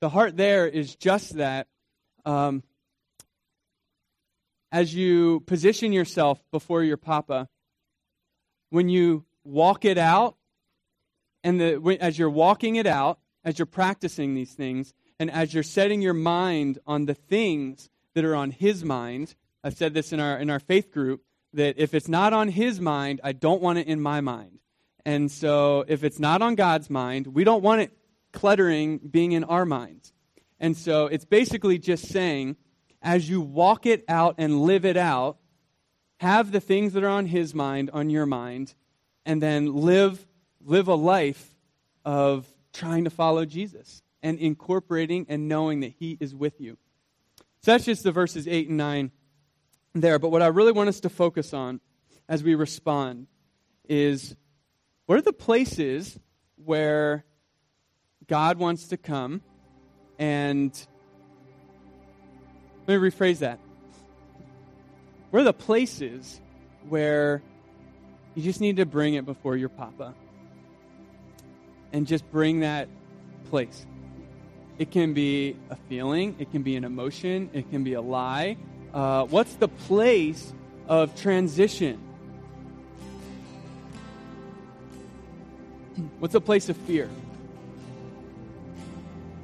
the 0.00 0.08
heart 0.08 0.36
there 0.36 0.66
is 0.66 0.94
just 0.94 1.36
that. 1.36 1.66
Um, 2.24 2.62
as 4.72 4.94
you 4.94 5.40
position 5.46 5.92
yourself 5.92 6.42
before 6.50 6.82
your 6.82 6.96
papa, 6.96 7.48
when 8.70 8.88
you 8.88 9.24
walk 9.44 9.84
it 9.84 9.96
out, 9.96 10.36
and 11.44 11.60
the, 11.60 11.98
as 12.00 12.18
you're 12.18 12.28
walking 12.28 12.76
it 12.76 12.86
out, 12.86 13.18
as 13.44 13.58
you're 13.58 13.66
practicing 13.66 14.34
these 14.34 14.52
things, 14.52 14.92
and 15.18 15.30
as 15.30 15.54
you're 15.54 15.62
setting 15.62 16.02
your 16.02 16.14
mind 16.14 16.78
on 16.86 17.06
the 17.06 17.14
things 17.14 17.88
that 18.14 18.24
are 18.24 18.34
on 18.34 18.50
His 18.50 18.84
mind, 18.84 19.34
I've 19.62 19.76
said 19.76 19.94
this 19.94 20.12
in 20.12 20.20
our, 20.20 20.38
in 20.38 20.50
our 20.50 20.60
faith 20.60 20.90
group, 20.90 21.22
that 21.56 21.78
if 21.78 21.92
it's 21.92 22.08
not 22.08 22.32
on 22.32 22.48
His 22.48 22.80
mind, 22.80 23.20
I 23.24 23.32
don't 23.32 23.60
want 23.60 23.78
it 23.78 23.86
in 23.86 24.00
my 24.00 24.20
mind. 24.20 24.60
And 25.04 25.30
so 25.30 25.84
if 25.86 26.04
it's 26.04 26.18
not 26.18 26.42
on 26.42 26.54
God's 26.54 26.90
mind, 26.90 27.26
we 27.28 27.44
don't 27.44 27.62
want 27.62 27.80
it 27.80 27.92
cluttering 28.32 28.98
being 28.98 29.32
in 29.32 29.44
our 29.44 29.64
minds. 29.64 30.12
And 30.58 30.76
so 30.76 31.06
it's 31.06 31.24
basically 31.24 31.78
just 31.78 32.08
saying, 32.08 32.56
as 33.02 33.28
you 33.28 33.40
walk 33.40 33.86
it 33.86 34.04
out 34.08 34.36
and 34.38 34.62
live 34.62 34.84
it 34.84 34.96
out, 34.96 35.38
have 36.20 36.50
the 36.50 36.60
things 36.60 36.94
that 36.94 37.04
are 37.04 37.08
on 37.08 37.26
his 37.26 37.54
mind 37.54 37.90
on 37.92 38.10
your 38.10 38.26
mind, 38.26 38.74
and 39.24 39.42
then 39.42 39.74
live, 39.74 40.26
live 40.64 40.88
a 40.88 40.94
life 40.94 41.54
of 42.04 42.46
trying 42.72 43.04
to 43.04 43.10
follow 43.10 43.44
Jesus 43.44 44.02
and 44.22 44.38
incorporating 44.38 45.26
and 45.28 45.48
knowing 45.48 45.80
that 45.80 45.92
he 45.98 46.16
is 46.20 46.34
with 46.34 46.60
you. 46.60 46.78
So 47.62 47.72
that's 47.72 47.84
just 47.84 48.02
the 48.02 48.12
verses 48.12 48.48
8 48.48 48.68
and 48.68 48.76
9 48.76 49.10
there. 50.00 50.18
But 50.18 50.30
what 50.30 50.42
I 50.42 50.48
really 50.48 50.72
want 50.72 50.88
us 50.88 51.00
to 51.00 51.08
focus 51.08 51.52
on 51.52 51.80
as 52.28 52.42
we 52.42 52.54
respond 52.54 53.26
is 53.88 54.34
what 55.06 55.18
are 55.18 55.22
the 55.22 55.32
places 55.32 56.18
where 56.64 57.24
God 58.26 58.58
wants 58.58 58.88
to 58.88 58.96
come 58.96 59.42
and 60.18 60.72
let 62.86 63.00
me 63.00 63.10
rephrase 63.10 63.38
that. 63.38 63.58
Where 65.30 65.42
are 65.42 65.44
the 65.44 65.52
places 65.52 66.40
where 66.88 67.42
you 68.34 68.42
just 68.42 68.60
need 68.60 68.76
to 68.76 68.86
bring 68.86 69.14
it 69.14 69.24
before 69.24 69.56
your 69.56 69.68
papa? 69.68 70.14
And 71.92 72.06
just 72.06 72.30
bring 72.30 72.60
that 72.60 72.88
place. 73.50 73.86
It 74.78 74.90
can 74.90 75.14
be 75.14 75.56
a 75.70 75.76
feeling, 75.88 76.36
it 76.38 76.50
can 76.50 76.62
be 76.62 76.76
an 76.76 76.84
emotion, 76.84 77.48
it 77.52 77.70
can 77.70 77.82
be 77.82 77.94
a 77.94 78.00
lie. 78.00 78.56
Uh, 78.96 79.26
what's 79.26 79.52
the 79.56 79.68
place 79.68 80.54
of 80.88 81.14
transition? 81.20 81.98
What's 86.18 86.32
the 86.32 86.40
place 86.40 86.70
of 86.70 86.78
fear? 86.78 87.10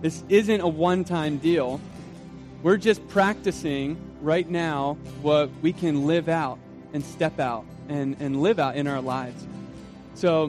This 0.01 0.25
isn't 0.31 0.63
a 0.63 0.69
one 0.69 1.05
time 1.05 1.37
deal. 1.37 1.83
We're 2.63 2.79
just 2.79 3.07
practicing 3.09 3.99
right 4.23 4.49
now 4.49 4.95
what 5.21 5.51
we 5.61 5.75
can 5.75 6.07
live 6.07 6.31
out 6.31 6.59
and 6.95 7.05
step 7.05 7.39
out 7.39 7.67
and, 7.91 8.17
and 8.21 8.41
live 8.41 8.59
out 8.59 8.77
in 8.77 8.87
our 8.87 9.03
lives. 9.03 9.47
So, 10.15 10.49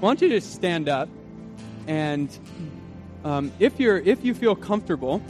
why 0.00 0.08
don't 0.08 0.22
you 0.22 0.28
just 0.28 0.52
stand 0.54 0.88
up 0.88 1.08
and 1.86 2.36
um, 3.24 3.52
if 3.60 3.78
you're 3.78 3.98
if 3.98 4.24
you 4.24 4.34
feel 4.34 4.56
comfortable, 4.56 5.22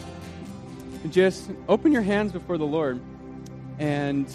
just 1.11 1.51
open 1.69 1.93
your 1.93 2.03
hands 2.03 2.33
before 2.33 2.57
the 2.57 2.67
Lord 2.67 2.99
and 3.81 4.31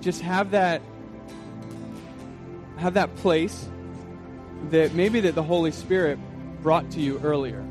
just 0.00 0.22
have 0.22 0.50
that 0.52 0.80
have 2.78 2.94
that 2.94 3.14
place 3.16 3.68
that 4.70 4.94
maybe 4.94 5.20
that 5.20 5.34
the 5.34 5.42
Holy 5.42 5.70
Spirit 5.70 6.18
brought 6.62 6.90
to 6.92 7.00
you 7.00 7.20
earlier. 7.22 7.64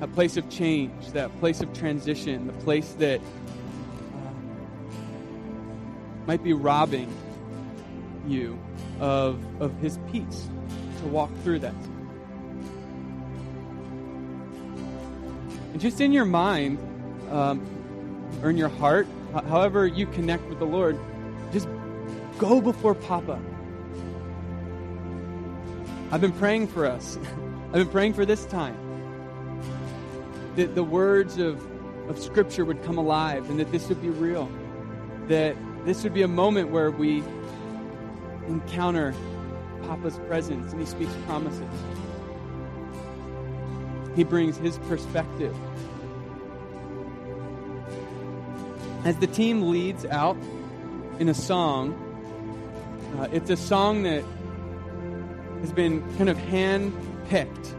That 0.00 0.12
place 0.14 0.38
of 0.38 0.48
change, 0.48 1.12
that 1.12 1.38
place 1.38 1.60
of 1.60 1.72
transition, 1.74 2.46
the 2.46 2.52
place 2.54 2.94
that 2.94 3.20
might 6.26 6.42
be 6.42 6.54
robbing 6.54 7.14
you 8.26 8.58
of, 8.98 9.38
of 9.60 9.76
His 9.80 9.98
peace 10.10 10.48
to 11.00 11.06
walk 11.08 11.30
through 11.42 11.58
that. 11.60 11.74
And 15.72 15.80
just 15.80 16.00
in 16.00 16.12
your 16.12 16.24
mind, 16.24 16.78
um, 17.30 17.60
or 18.42 18.50
in 18.50 18.56
your 18.56 18.68
heart, 18.68 19.06
however 19.32 19.86
you 19.86 20.06
connect 20.06 20.44
with 20.48 20.58
the 20.58 20.66
Lord, 20.66 20.98
just 21.52 21.68
go 22.38 22.60
before 22.60 22.94
Papa 22.94 23.40
I've 26.12 26.20
been 26.20 26.32
praying 26.32 26.66
for 26.66 26.84
us. 26.84 27.18
I've 27.68 27.72
been 27.72 27.88
praying 27.88 28.12
for 28.12 28.26
this 28.26 28.44
time. 28.44 28.76
That 30.56 30.74
the 30.74 30.84
words 30.84 31.38
of, 31.38 31.66
of 32.06 32.18
Scripture 32.18 32.66
would 32.66 32.84
come 32.84 32.98
alive 32.98 33.48
and 33.48 33.58
that 33.58 33.72
this 33.72 33.88
would 33.88 34.02
be 34.02 34.10
real. 34.10 34.50
That 35.28 35.56
this 35.86 36.02
would 36.02 36.12
be 36.12 36.20
a 36.20 36.28
moment 36.28 36.68
where 36.68 36.90
we 36.90 37.24
encounter 38.46 39.14
Papa's 39.84 40.18
presence 40.26 40.70
and 40.72 40.80
He 40.82 40.86
speaks 40.86 41.14
promises. 41.24 41.62
He 44.14 44.24
brings 44.24 44.56
His 44.56 44.78
perspective. 44.78 45.54
As 49.04 49.16
the 49.16 49.26
team 49.26 49.70
leads 49.70 50.04
out 50.06 50.36
in 51.18 51.28
a 51.28 51.34
song, 51.34 51.92
uh, 53.18 53.28
it's 53.32 53.50
a 53.50 53.56
song 53.56 54.04
that 54.04 54.24
has 55.60 55.72
been 55.72 56.02
kind 56.16 56.28
of 56.28 56.38
hand 56.38 56.92
picked 57.28 57.74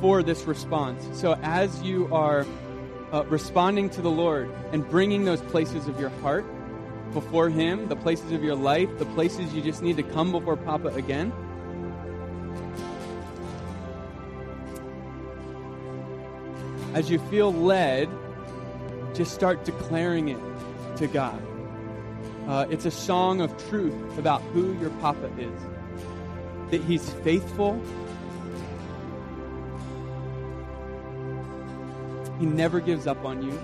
for 0.00 0.22
this 0.22 0.44
response. 0.44 1.06
So 1.18 1.38
as 1.42 1.82
you 1.82 2.12
are 2.14 2.46
uh, 3.12 3.24
responding 3.24 3.90
to 3.90 4.02
the 4.02 4.10
Lord 4.10 4.50
and 4.72 4.88
bringing 4.88 5.24
those 5.24 5.40
places 5.42 5.88
of 5.88 5.98
your 6.00 6.10
heart 6.20 6.44
before 7.12 7.48
Him, 7.48 7.88
the 7.88 7.96
places 7.96 8.32
of 8.32 8.42
your 8.42 8.56
life, 8.56 8.88
the 8.98 9.06
places 9.06 9.54
you 9.54 9.62
just 9.62 9.82
need 9.82 9.96
to 9.96 10.02
come 10.02 10.32
before 10.32 10.56
Papa 10.56 10.88
again. 10.88 11.32
As 16.96 17.10
you 17.10 17.18
feel 17.18 17.52
led, 17.52 18.08
just 19.12 19.34
start 19.34 19.66
declaring 19.66 20.28
it 20.28 20.40
to 20.96 21.06
God. 21.06 21.42
Uh, 22.48 22.64
it's 22.70 22.86
a 22.86 22.90
song 22.90 23.42
of 23.42 23.54
truth 23.68 24.16
about 24.16 24.40
who 24.54 24.72
your 24.78 24.88
Papa 25.02 25.30
is 25.38 25.60
that 26.70 26.82
He's 26.82 27.10
faithful. 27.22 27.78
He 32.40 32.46
never 32.46 32.80
gives 32.80 33.06
up 33.06 33.22
on 33.26 33.42
you. 33.42 33.60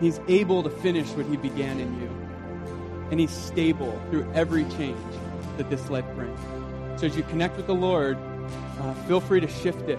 He's 0.00 0.18
able 0.26 0.64
to 0.64 0.70
finish 0.70 1.06
what 1.10 1.26
He 1.26 1.36
began 1.36 1.78
in 1.78 2.00
you. 2.00 2.10
And 3.12 3.20
He's 3.20 3.30
stable 3.30 4.02
through 4.10 4.28
every 4.34 4.64
change 4.70 4.98
that 5.56 5.70
this 5.70 5.88
life 5.88 6.04
brings. 6.16 6.40
So 7.00 7.06
as 7.06 7.16
you 7.16 7.22
connect 7.22 7.56
with 7.56 7.68
the 7.68 7.74
Lord, 7.74 8.18
uh, 8.80 8.94
feel 9.06 9.20
free 9.20 9.40
to 9.40 9.48
shift 9.48 9.88
it 9.88 9.98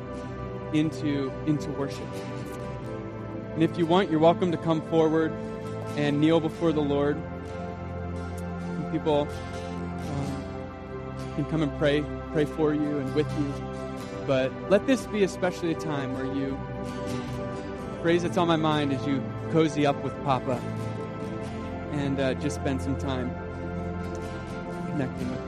into, 0.74 1.32
into 1.45 1.70
worship. 1.72 2.08
And 3.54 3.64
if 3.64 3.78
you 3.78 3.86
want, 3.86 4.12
you're 4.12 4.20
welcome 4.20 4.52
to 4.52 4.58
come 4.58 4.82
forward 4.89 5.32
and 5.95 6.22
kneel 6.22 6.39
before 6.39 6.72
the 6.72 6.82
Lord 6.82 7.18
people 8.91 9.28
um, 10.10 10.43
can 11.36 11.45
come 11.45 11.62
and 11.64 11.78
pray, 11.78 12.04
pray 12.32 12.45
for 12.45 12.74
you 12.74 12.98
and 12.98 13.14
with 13.16 13.30
you. 13.38 13.54
But 14.26 14.52
let 14.70 14.86
this 14.88 15.06
be 15.08 15.24
especially 15.24 15.72
a 15.72 15.80
time 15.80 16.14
where 16.14 16.26
you, 16.26 16.58
phrase 18.02 18.24
that's 18.24 18.38
on 18.38 18.48
my 18.48 18.56
mind 18.56 18.93
as 18.93 19.06
you 19.08 19.24
cozy 19.52 19.86
up 19.86 20.02
with 20.04 20.14
Papa 20.24 20.62
and 21.91 22.20
uh, 22.20 22.34
just 22.36 22.58
spend 22.58 22.82
some 22.82 22.98
time 22.98 23.32
connecting 24.91 25.30
with 25.32 25.47